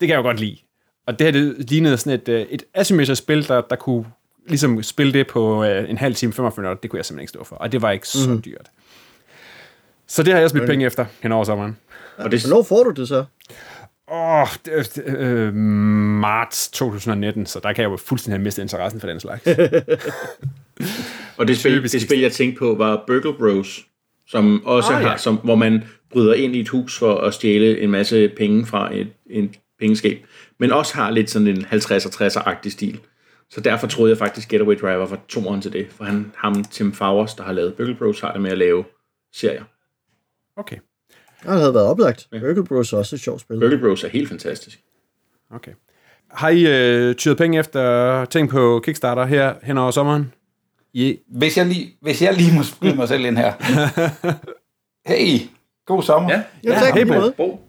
[0.00, 0.56] det kan jeg jo godt lide.
[1.06, 4.04] Og det her, det lignede sådan et, øh, et asymmetrisk spil, der, der kunne
[4.48, 7.30] ligesom spille det på øh, en halv time, 45 minutter, det kunne jeg simpelthen ikke
[7.30, 7.56] stå for.
[7.56, 8.70] Og det var ikke så dyrt.
[10.06, 11.76] Så det har jeg smidt penge efter hen over sommeren.
[12.16, 13.24] Og det, Hvornår får du det så?
[14.10, 14.48] Åh, oh,
[15.06, 19.46] øh, marts 2019, så der kan jeg jo fuldstændig have mistet interessen for den slags.
[21.38, 23.80] og det, spil, det spil, jeg tænkte på, var Burgle Bros,
[24.28, 25.08] som også Ah, ah, ja.
[25.08, 28.66] har, som, hvor man bryder ind i et hus for at stjæle en masse penge
[28.66, 30.26] fra et, et pengeskab,
[30.58, 33.00] men også har lidt sådan en 50'er-60'er-agtig stil.
[33.50, 36.92] Så derfor troede jeg faktisk, Getaway Driver var toeren til det, for han, ham, Tim
[36.92, 38.84] Fowers, der har lavet Burgle Bros, har det med at lave
[39.32, 39.64] serier.
[40.56, 40.76] Okay,
[41.44, 42.28] Ja, det havde været oplagt.
[42.32, 42.38] Ja.
[42.38, 43.60] Burgle Bros er også et sjovt spil.
[43.60, 44.80] Burgle Bros er helt fantastisk.
[45.50, 45.72] okay.
[46.30, 50.32] Har I øh, tyret penge efter ting på Kickstarter her hen over sommeren?
[50.92, 53.52] I, Hvis jeg lige, hvis jeg lige må skyde mig selv ind her.
[55.06, 55.38] Hey,
[55.88, 56.30] god sommer.
[56.30, 57.60] Ja, Jo, tak, hey, på Bo.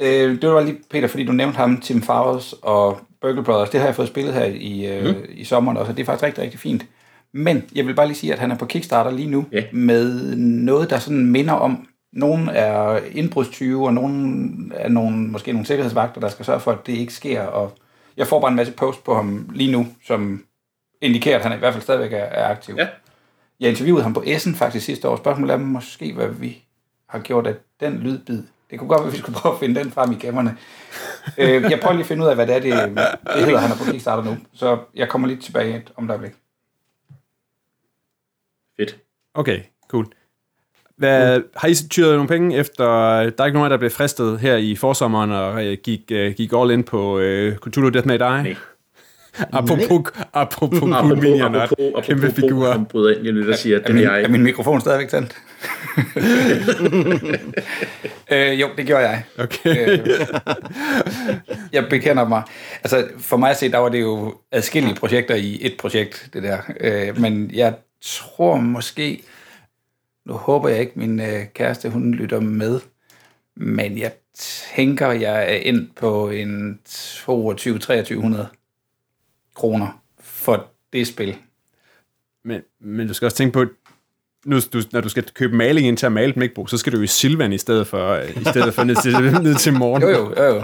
[0.00, 3.70] Øh, det var lige, Peter, fordi du nævnte ham, Tim Fowers og Burgle Brothers.
[3.70, 5.22] Det har jeg fået spillet her i, øh, mm.
[5.28, 6.86] i sommeren også, og det er faktisk rigtig, rigtig fint.
[7.34, 9.62] Men jeg vil bare lige sige, at han er på Kickstarter lige nu Ja.
[9.72, 15.66] med noget, der sådan minder om, nogle er indbrudstyve, og nogle er nogle, måske nogle
[15.66, 17.42] sikkerhedsvagter, der skal sørge for, at det ikke sker.
[17.42, 17.72] Og
[18.16, 20.44] jeg får bare en masse post på ham lige nu, som
[21.02, 22.74] indikerer, at han i hvert fald stadigvæk er, er aktiv.
[22.78, 22.86] Ja.
[23.60, 25.16] Jeg interviewede ham på Essen faktisk sidste år.
[25.16, 26.62] Spørgsmålet er måske, hvad vi
[27.12, 28.42] har gjort af den lydbid.
[28.70, 30.56] Det kunne godt være, at vi skulle prøve at finde den frem i gemmerne.
[31.38, 32.96] øh, jeg prøver lige at finde ud af, hvad det er, det,
[33.34, 34.36] det hedder, han er på Kickstarter nu.
[34.54, 36.32] Så jeg kommer lige tilbage et- om der øjeblik.
[38.76, 38.96] Fedt.
[39.34, 40.06] okay, cool.
[40.96, 42.84] Hvad, har I tyret nogle penge efter,
[43.20, 46.52] der er ikke nogen der blev fristet her i forsommeren og øh, gik, øh, gik
[46.56, 48.42] all in på øh, Cthulhu Death May Die?
[48.42, 48.54] Nej.
[49.52, 52.72] Apropos, apropos cool Apropos, minion og apropos, kæmpe apropos, figurer.
[52.72, 54.30] som bryder ind, jeg lytter og siger, at Er det min, er er jeg.
[54.30, 55.36] min mikrofon stadigvæk tændt?
[58.32, 59.22] øh, jo, det gjorde jeg.
[59.38, 59.88] Okay.
[59.88, 60.08] Øh,
[61.72, 62.42] jeg bekender mig.
[62.84, 66.42] Altså, for mig at se, der var det jo adskillige projekter i et projekt, det
[66.42, 66.58] der.
[66.80, 69.22] Øh, men jeg tror måske,
[70.24, 72.80] nu håber jeg ikke, min øh, kæreste, hun lytter med,
[73.56, 74.12] men jeg
[74.74, 78.46] tænker, jeg er ind på en 22-2300
[79.54, 81.36] kroner for det spil.
[82.44, 83.66] Men, men du skal også tænke på,
[84.46, 86.78] nu, du, når du skal købe maling ind til at male dem, ikke, Bo, så
[86.78, 89.12] skal du jo i Silvan i stedet for, øh, i stedet for ned til,
[89.48, 90.02] ned til morgen.
[90.02, 90.62] Jo, jo, jo, jo.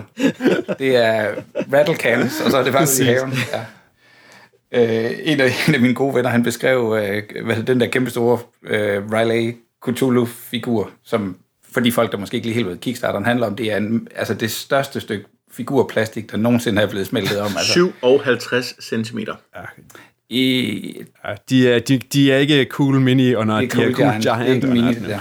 [0.78, 1.34] Det er
[1.72, 3.32] rattle cans, og så er det faktisk i haven.
[3.52, 3.64] Ja.
[4.72, 8.10] Øh, en, af, en af mine gode venner, han beskrev øh, hvad den der kæmpe
[8.10, 9.54] store øh, Riley
[9.88, 11.36] Cthulhu-figur, som
[11.72, 14.08] for de folk, der måske ikke lige helt ved Kickstarteren handler om, det er en,
[14.16, 17.50] altså det største stykke figurplastik, der nogensinde er blevet smeltet om.
[17.56, 19.18] Altså, 57 cm.
[20.30, 23.94] I, Ja, de, er, de, de er ikke cool mini under, det de er cool
[23.94, 24.26] giant.
[24.26, 25.20] er ikke mini, det der.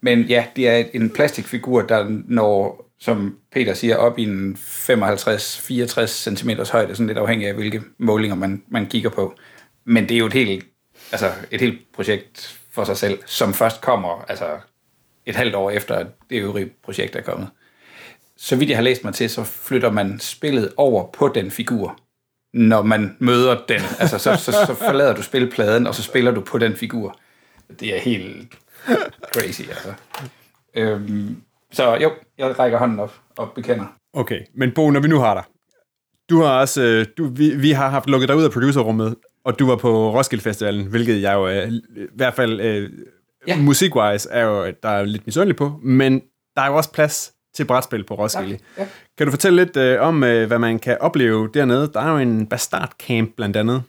[0.00, 6.06] Men ja, det er en plastikfigur, der når som Peter siger, op i en 55-64
[6.06, 9.34] cm højde, sådan lidt afhængig af, hvilke målinger man, man kigger på.
[9.84, 10.66] Men det er jo et helt,
[11.12, 14.46] altså et helt projekt for sig selv, som først kommer altså
[15.26, 17.48] et halvt år efter, at det øvrige projekt er kommet.
[18.36, 21.98] Så vidt jeg har læst mig til, så flytter man spillet over på den figur,
[22.54, 23.80] når man møder den.
[23.98, 27.18] Altså, så, så, så forlader du spilpladen, og så spiller du på den figur.
[27.80, 28.54] Det er helt
[29.34, 29.92] crazy, altså.
[30.76, 31.36] Øhm,
[31.72, 33.84] så jo, jeg rækker hånden op og bekender.
[34.12, 35.42] Okay, men Bo, når vi nu har dig.
[36.30, 39.58] Du har også, øh, du, vi, vi har haft lukket dig ud af producerrummet, og
[39.58, 41.62] du var på Roskilde Festivalen, hvilket jeg jo er,
[41.96, 42.90] i hvert fald øh,
[43.46, 43.54] Ja.
[43.54, 43.60] ja.
[43.62, 46.20] musikwise er jo, der er lidt misundelig på, men
[46.56, 48.58] der er jo også plads til brætspil på Roskilde.
[48.78, 48.86] Ja.
[49.18, 51.90] Kan du fortælle lidt øh, om, øh, hvad man kan opleve dernede?
[51.94, 53.82] Der er jo en Bastard Camp blandt andet.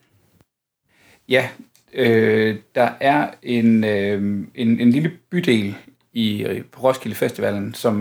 [1.30, 1.50] Ja,
[1.94, 4.22] øh, der er en, øh,
[4.56, 5.76] en, en lille bydel
[6.14, 7.96] i, øh, på Roskilde Festivalen, som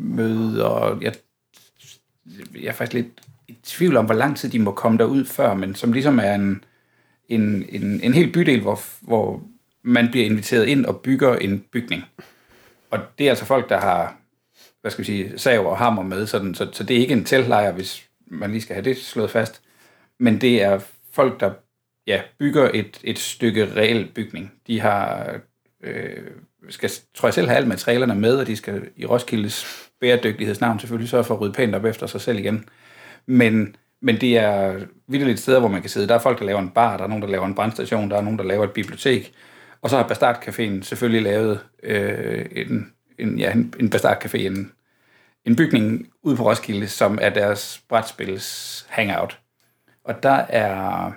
[0.00, 0.98] møder...
[1.00, 1.14] Jeg,
[2.54, 5.54] jeg er faktisk lidt i tvivl om, hvor lang tid de må komme derud før,
[5.54, 6.64] men som ligesom er en,
[7.28, 9.42] en, en, en hel bydel, hvor, hvor
[9.82, 12.04] man bliver inviteret ind og bygger en bygning.
[12.90, 14.16] Og det er altså folk, der har
[14.84, 17.24] hvad skal vi sige, sav og hammer med, sådan, så, så det er ikke en
[17.24, 19.62] teltlejr, hvis man lige skal have det slået fast,
[20.20, 20.80] men det er
[21.12, 21.50] folk, der
[22.06, 24.52] ja, bygger et, et stykke reel bygning.
[24.66, 25.30] De har,
[25.82, 26.16] øh,
[26.68, 31.10] skal, tror jeg selv, have alle materialerne med, og de skal i Roskildes bæredygtighedsnavn selvfølgelig
[31.10, 32.64] sørge for at rydde pænt op efter sig selv igen.
[33.26, 34.72] Men, men det er
[35.08, 36.08] vildt steder, sted, hvor man kan sidde.
[36.08, 38.16] Der er folk, der laver en bar, der er nogen, der laver en brandstation, der
[38.16, 39.32] er nogen, der laver et bibliotek.
[39.82, 44.38] Og så har Bastard Caféen selvfølgelig lavet øh, en, en, ja, en, en Bastard Café,
[44.38, 44.72] en,
[45.44, 49.40] en bygning ude på Roskilde, som er deres brætspils hangout.
[50.04, 51.12] Og der er,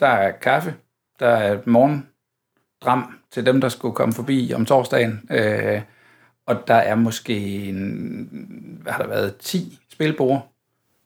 [0.00, 0.74] der er kaffe,
[1.20, 5.28] der er morgendram til dem, der skulle komme forbi om torsdagen.
[5.30, 5.82] Øh,
[6.46, 10.52] og der er måske en, hvad har der været, 10 spilbord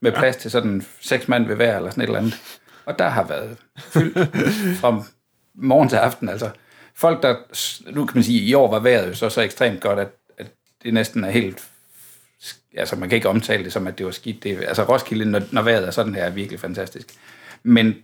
[0.00, 2.60] med plads til sådan seks mand ved hver, eller sådan et eller andet.
[2.84, 4.36] Og der har været fyldt
[4.80, 5.02] fra
[5.54, 6.28] morgen til aften.
[6.28, 6.50] Altså,
[7.00, 7.36] folk, der,
[7.90, 10.08] nu kan man sige, i år var vejret jo så, så ekstremt godt, at,
[10.38, 10.46] at
[10.82, 11.70] det næsten er helt,
[12.74, 14.42] altså man kan ikke omtale det som, at det var skidt.
[14.42, 17.06] Det, altså Roskilde, når, når vejret er sådan her, er virkelig fantastisk.
[17.62, 17.94] Men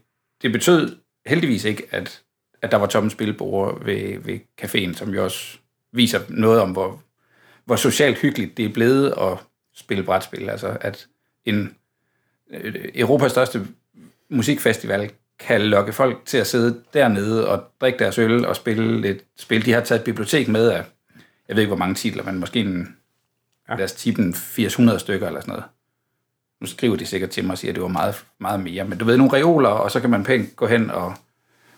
[0.42, 2.22] det betød heldigvis ikke, at,
[2.62, 5.58] at der var tomme spilbord ved, ved caféen, som jo også
[5.92, 7.02] viser noget om, hvor,
[7.64, 9.38] hvor socialt hyggeligt det er blevet at
[9.74, 10.50] spille brætspil.
[10.50, 11.06] Altså at
[11.44, 11.76] en
[12.50, 13.66] øh, Europas største
[14.28, 19.24] musikfestival kan lokke folk til at sidde dernede og drikke deres øl og spille lidt
[19.36, 19.64] spil.
[19.64, 20.84] De har taget et bibliotek med af,
[21.48, 22.96] jeg ved ikke hvor mange titler, men måske en,
[23.68, 23.76] ja.
[23.76, 25.64] lad os tippe en 800 stykker eller sådan noget.
[26.60, 28.84] Nu skriver de sikkert til mig og siger, at det var meget, meget mere.
[28.84, 31.14] Men du ved, nogle reoler, og så kan man pænt gå hen og,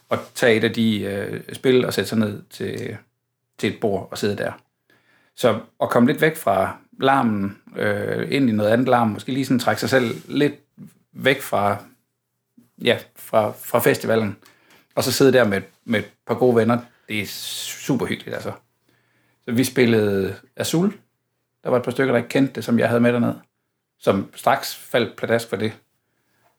[0.08, 2.96] og tage et af de øh, spil og sætte sig ned til,
[3.58, 4.52] til et bord og sidde der.
[5.36, 9.44] Så at komme lidt væk fra larmen, øh, ind i noget andet larm, måske lige
[9.44, 10.54] sådan trække sig selv lidt
[11.12, 11.76] væk fra,
[12.82, 14.36] ja, fra, fra festivalen,
[14.94, 18.52] og så sidde der med, med et par gode venner, det er super hyggeligt, altså.
[19.44, 20.92] Så vi spillede Azul.
[21.64, 23.34] Der var et par stykker, der ikke kendte det, som jeg havde med derned,
[23.98, 25.72] som straks faldt pladask for det.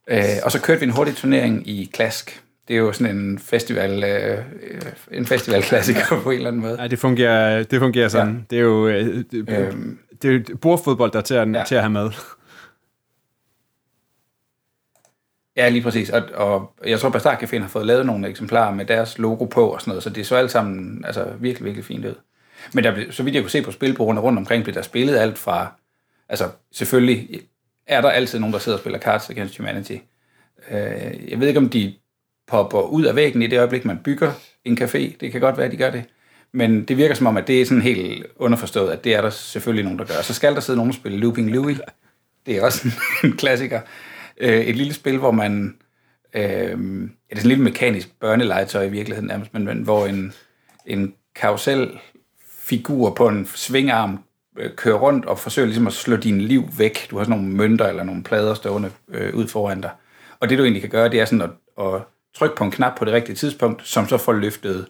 [0.08, 2.44] Øh, og så kørte vi en hurtig turnering i Klask.
[2.68, 4.44] Det er jo sådan en festival, øh,
[5.12, 6.76] en festivalklassiker på en eller anden måde.
[6.76, 8.36] Nej, det fungerer, det fungerer sådan.
[8.36, 8.42] Ja.
[8.50, 11.58] Det er jo øh, det, Øhm, det er jo bordfodbold, der er til at, Ja.
[11.58, 11.64] ja.
[11.66, 12.10] til at have med.
[15.60, 16.10] Ja, lige præcis.
[16.10, 19.70] Og, og jeg tror, Bastard Caféen har fået lavet nogle eksemplarer med deres logo på
[19.70, 22.16] og sådan noget, så det så alt sammen altså, virkelig, virkelig fint ud.
[22.74, 25.18] Men der blev, så vidt jeg kunne se på spilbordene rundt omkring, blev der spillet
[25.18, 25.72] alt fra...
[26.30, 27.42] Altså, selvfølgelig
[27.88, 29.98] er der altid nogen, der sidder og spiller Cards Against Humanity.
[30.72, 31.94] Øh, jeg ved ikke, om de
[32.48, 34.32] popper ud af væggen i det øjeblik, man bygger
[34.66, 35.18] en café.
[35.20, 36.04] Det kan godt være, at de gør det.
[36.52, 39.30] Men det virker som om, at det er sådan helt underforstået, at det er der
[39.30, 40.22] selvfølgelig nogen, der gør.
[40.22, 41.78] Så skal der sidde nogen og spille Looping Louie.
[42.46, 42.88] Det er også
[43.24, 43.82] en klassiker.
[44.40, 45.76] Øh, et lille spil, hvor man...
[46.34, 50.34] Øh, det er sådan en lille mekanisk børnelegetøj i virkeligheden nærmest, men, men hvor en,
[50.86, 54.24] en karusel-figur på en svingarm
[54.58, 57.08] øh, kører rundt og forsøger ligesom at slå din liv væk.
[57.10, 59.92] Du har sådan nogle mønter eller nogle plader stående øh, ud foran dig.
[60.40, 62.02] Og det du egentlig kan gøre, det er sådan at, at
[62.36, 64.88] trykke på en knap på det rigtige tidspunkt, som så får løftet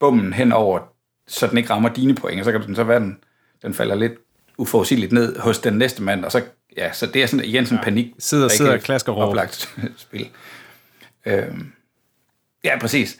[0.00, 0.80] bommen henover,
[1.26, 3.18] så den ikke rammer dine point, og så kan den så være, den,
[3.62, 4.12] den falder lidt
[4.58, 6.42] uforudsigeligt ned hos den næste mand, og så,
[6.76, 8.14] ja, så det er sådan igen sådan en panik.
[8.18, 9.28] Sidder- sidder og klasker råb.
[9.28, 10.28] Oplagt spil.
[11.26, 11.72] Øhm,
[12.64, 13.18] ja, præcis.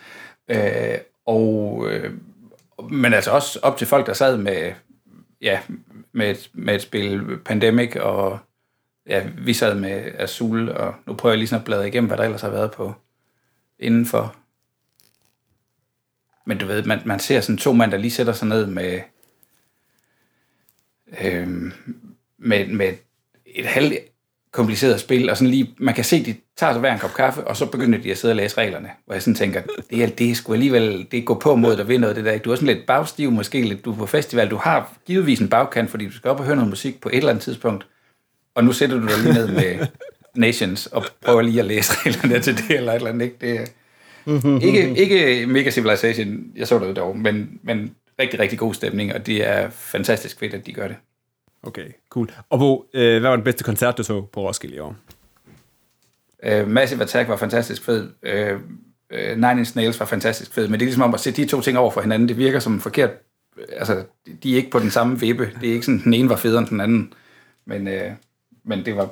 [0.48, 2.14] Øh, og, øh,
[2.90, 4.72] men altså også op til folk, der sad med,
[5.40, 5.60] ja,
[6.12, 8.38] med, et, med et spil Pandemic, og
[9.06, 12.18] ja, vi sad med Azul, og nu prøver jeg lige sådan at bladre igennem, hvad
[12.18, 12.94] der ellers har været på
[13.78, 14.36] indenfor.
[16.46, 19.00] Men du ved, man, man ser sådan to mænd, der lige sætter sig ned med
[21.24, 21.48] øh,
[22.38, 22.92] med, med
[23.54, 23.94] et halvt
[24.52, 27.44] kompliceret spil, og sådan lige, man kan se, de tager sig hver en kop kaffe,
[27.44, 30.06] og så begynder de at sidde og læse reglerne, hvor jeg sådan tænker, det er,
[30.06, 32.38] det er sgu alligevel, det går på mod, der ved noget, det der.
[32.38, 35.48] Du er sådan lidt bagstiv, måske lidt, du er på festival, du har givetvis en
[35.48, 37.86] bagkant, fordi du skal op og høre noget musik på et eller andet tidspunkt,
[38.54, 39.86] og nu sætter du dig lige ned med
[40.36, 43.36] Nations, og prøver lige at læse reglerne til det, eller et eller andet, ikke?
[43.40, 43.66] Det er,
[44.62, 49.26] ikke, ikke Mega Civilization, jeg så det dog, men, men rigtig, rigtig god stemning, og
[49.26, 50.96] det er fantastisk fedt, at de gør det.
[51.62, 52.30] Okay, cool.
[52.50, 54.96] Og Bo, øh, hvad var den bedste koncert, du så på Roskilde i år?
[56.46, 58.08] Uh, Massive Attack var fantastisk fed.
[58.22, 58.60] Uh,
[59.14, 60.68] uh, Nine Inch Nails var fantastisk fed.
[60.68, 62.28] Men det er ligesom om at sætte de to ting over for hinanden.
[62.28, 63.10] Det virker som en forkert...
[63.72, 64.04] Altså,
[64.42, 65.50] de er ikke på den samme vippe.
[65.60, 67.12] Det er ikke sådan, den ene var federe end den anden.
[67.66, 68.12] Men, uh,
[68.64, 69.08] men det var...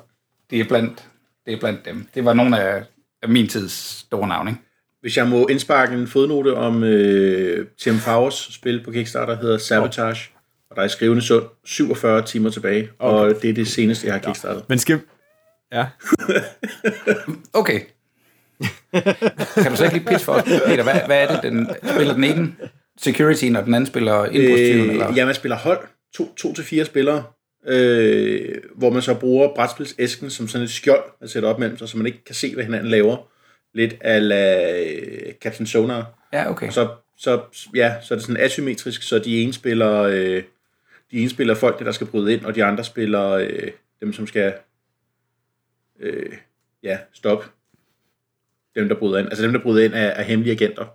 [0.50, 1.08] Det er blandt,
[1.46, 2.06] det er blandt dem.
[2.14, 2.84] Det var nogle af,
[3.22, 4.62] af min tids store navne, ikke?
[5.00, 10.30] Hvis jeg må indsparke en fodnote om øh, Tim Fowers spil på Kickstarter, hedder Sabotage.
[10.70, 13.34] Og der er skrivende sund 47 timer tilbage, okay.
[13.36, 14.64] og det er det seneste, jeg har kickstartet.
[14.68, 15.00] Men skal...
[15.72, 15.86] Ja.
[17.52, 17.80] Okay.
[19.62, 20.82] kan du så ikke lige pitch for os, Peter?
[20.82, 22.54] Hvad, hvad er det, den spiller den ene
[23.00, 24.86] security, og den anden spiller indbrudstyven?
[24.86, 25.14] Øh, eller?
[25.16, 25.78] ja, man spiller hold.
[26.14, 27.24] To, to til fire spillere.
[27.66, 31.88] Øh, hvor man så bruger brætspilsæsken som sådan et skjold, man sætter op mellem sig,
[31.88, 33.16] så man ikke kan se, hvad hinanden laver.
[33.74, 36.28] Lidt ala øh, Captain Sonar.
[36.32, 36.66] Ja, okay.
[36.66, 36.88] Og så,
[37.18, 37.40] så,
[37.74, 40.42] ja, så er det sådan asymmetrisk, så de ene spiller, øh,
[41.10, 44.26] de ene spiller folk, der skal bryde ind, og de andre spiller øh, dem, som
[44.26, 44.54] skal
[45.98, 46.36] øh,
[46.82, 47.46] ja, stoppe
[48.74, 49.28] dem, der bryder ind.
[49.28, 50.86] Altså dem, der bryder ind, er, er hemmelige agenter.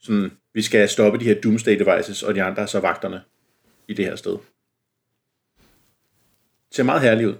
[0.00, 3.22] Sådan, vi skal stoppe de her Doomsday Devices, og de andre er så vagterne
[3.88, 4.32] i det her sted.
[6.68, 7.34] Det ser meget herligt ud.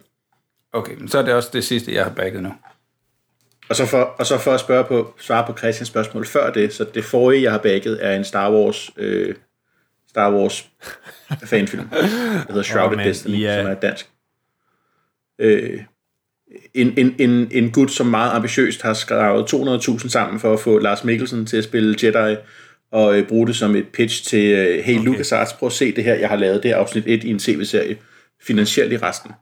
[0.73, 2.55] Okay, men så er det også det sidste, jeg har bagget nu.
[3.69, 6.75] Og så for, og så for at spørge på, svare på Christians spørgsmål før det,
[6.75, 9.35] så det forrige, jeg har bagget, er en Star Wars, øh,
[10.09, 10.69] Star Wars
[11.45, 13.63] fanfilm, der hedder Shrouded Åh, mand, Destiny, ja.
[13.63, 14.11] som er dansk.
[15.39, 15.83] Øh,
[16.75, 20.79] en, en, en, en gut, som meget ambitiøst har skrevet 200.000 sammen for at få
[20.79, 22.37] Lars Mikkelsen til at spille Jedi,
[22.91, 25.05] og øh, bruge det som et pitch til, øh, hey okay.
[25.05, 27.39] LucasArts, prøv at se det her, jeg har lavet det her afsnit 1 i en
[27.39, 27.99] tv-serie,
[28.43, 29.33] finansielt i resten.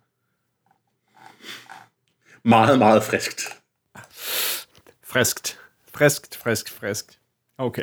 [2.44, 3.42] Meget, meget friskt.
[5.04, 5.58] Friskt.
[5.94, 7.18] Friskt, friskt, friskt.
[7.58, 7.82] Okay.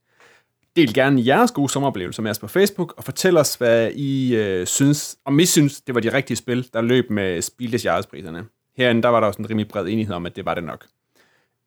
[0.76, 4.66] Del gerne jeres gode sommeroplevelser med os på Facebook, og fortæl os, hvad I øh,
[4.66, 8.45] synes, om I synes, det var de rigtige spil, der løb med Spildes Jahres-priserne.
[8.76, 10.86] Herinde, der var der også en rimelig bred enighed om, at det var det nok.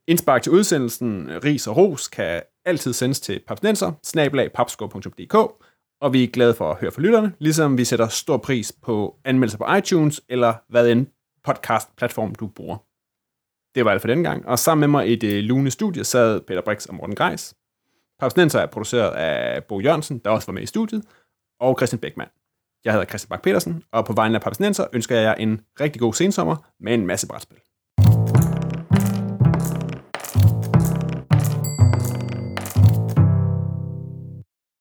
[0.07, 4.51] Indspark til udsendelsen, ris og ros, kan altid sendes til papsnenser, snabelag
[6.01, 9.19] og vi er glade for at høre fra lytterne, ligesom vi sætter stor pris på
[9.25, 11.07] anmeldelser på iTunes, eller hvad end
[11.43, 12.77] podcast-platform du bruger.
[13.75, 16.41] Det var alt for denne gang, og sammen med mig i det lune studie sad
[16.41, 17.55] Peter Brix og Morten Greis.
[18.19, 21.03] Papsnenser er produceret af Bo Jørgensen, der også var med i studiet,
[21.59, 22.31] og Christian Beckmann.
[22.85, 25.99] Jeg hedder Christian Bak petersen og på vegne af Papsnenser ønsker jeg jer en rigtig
[25.99, 27.59] god sensommer med en masse brætspil.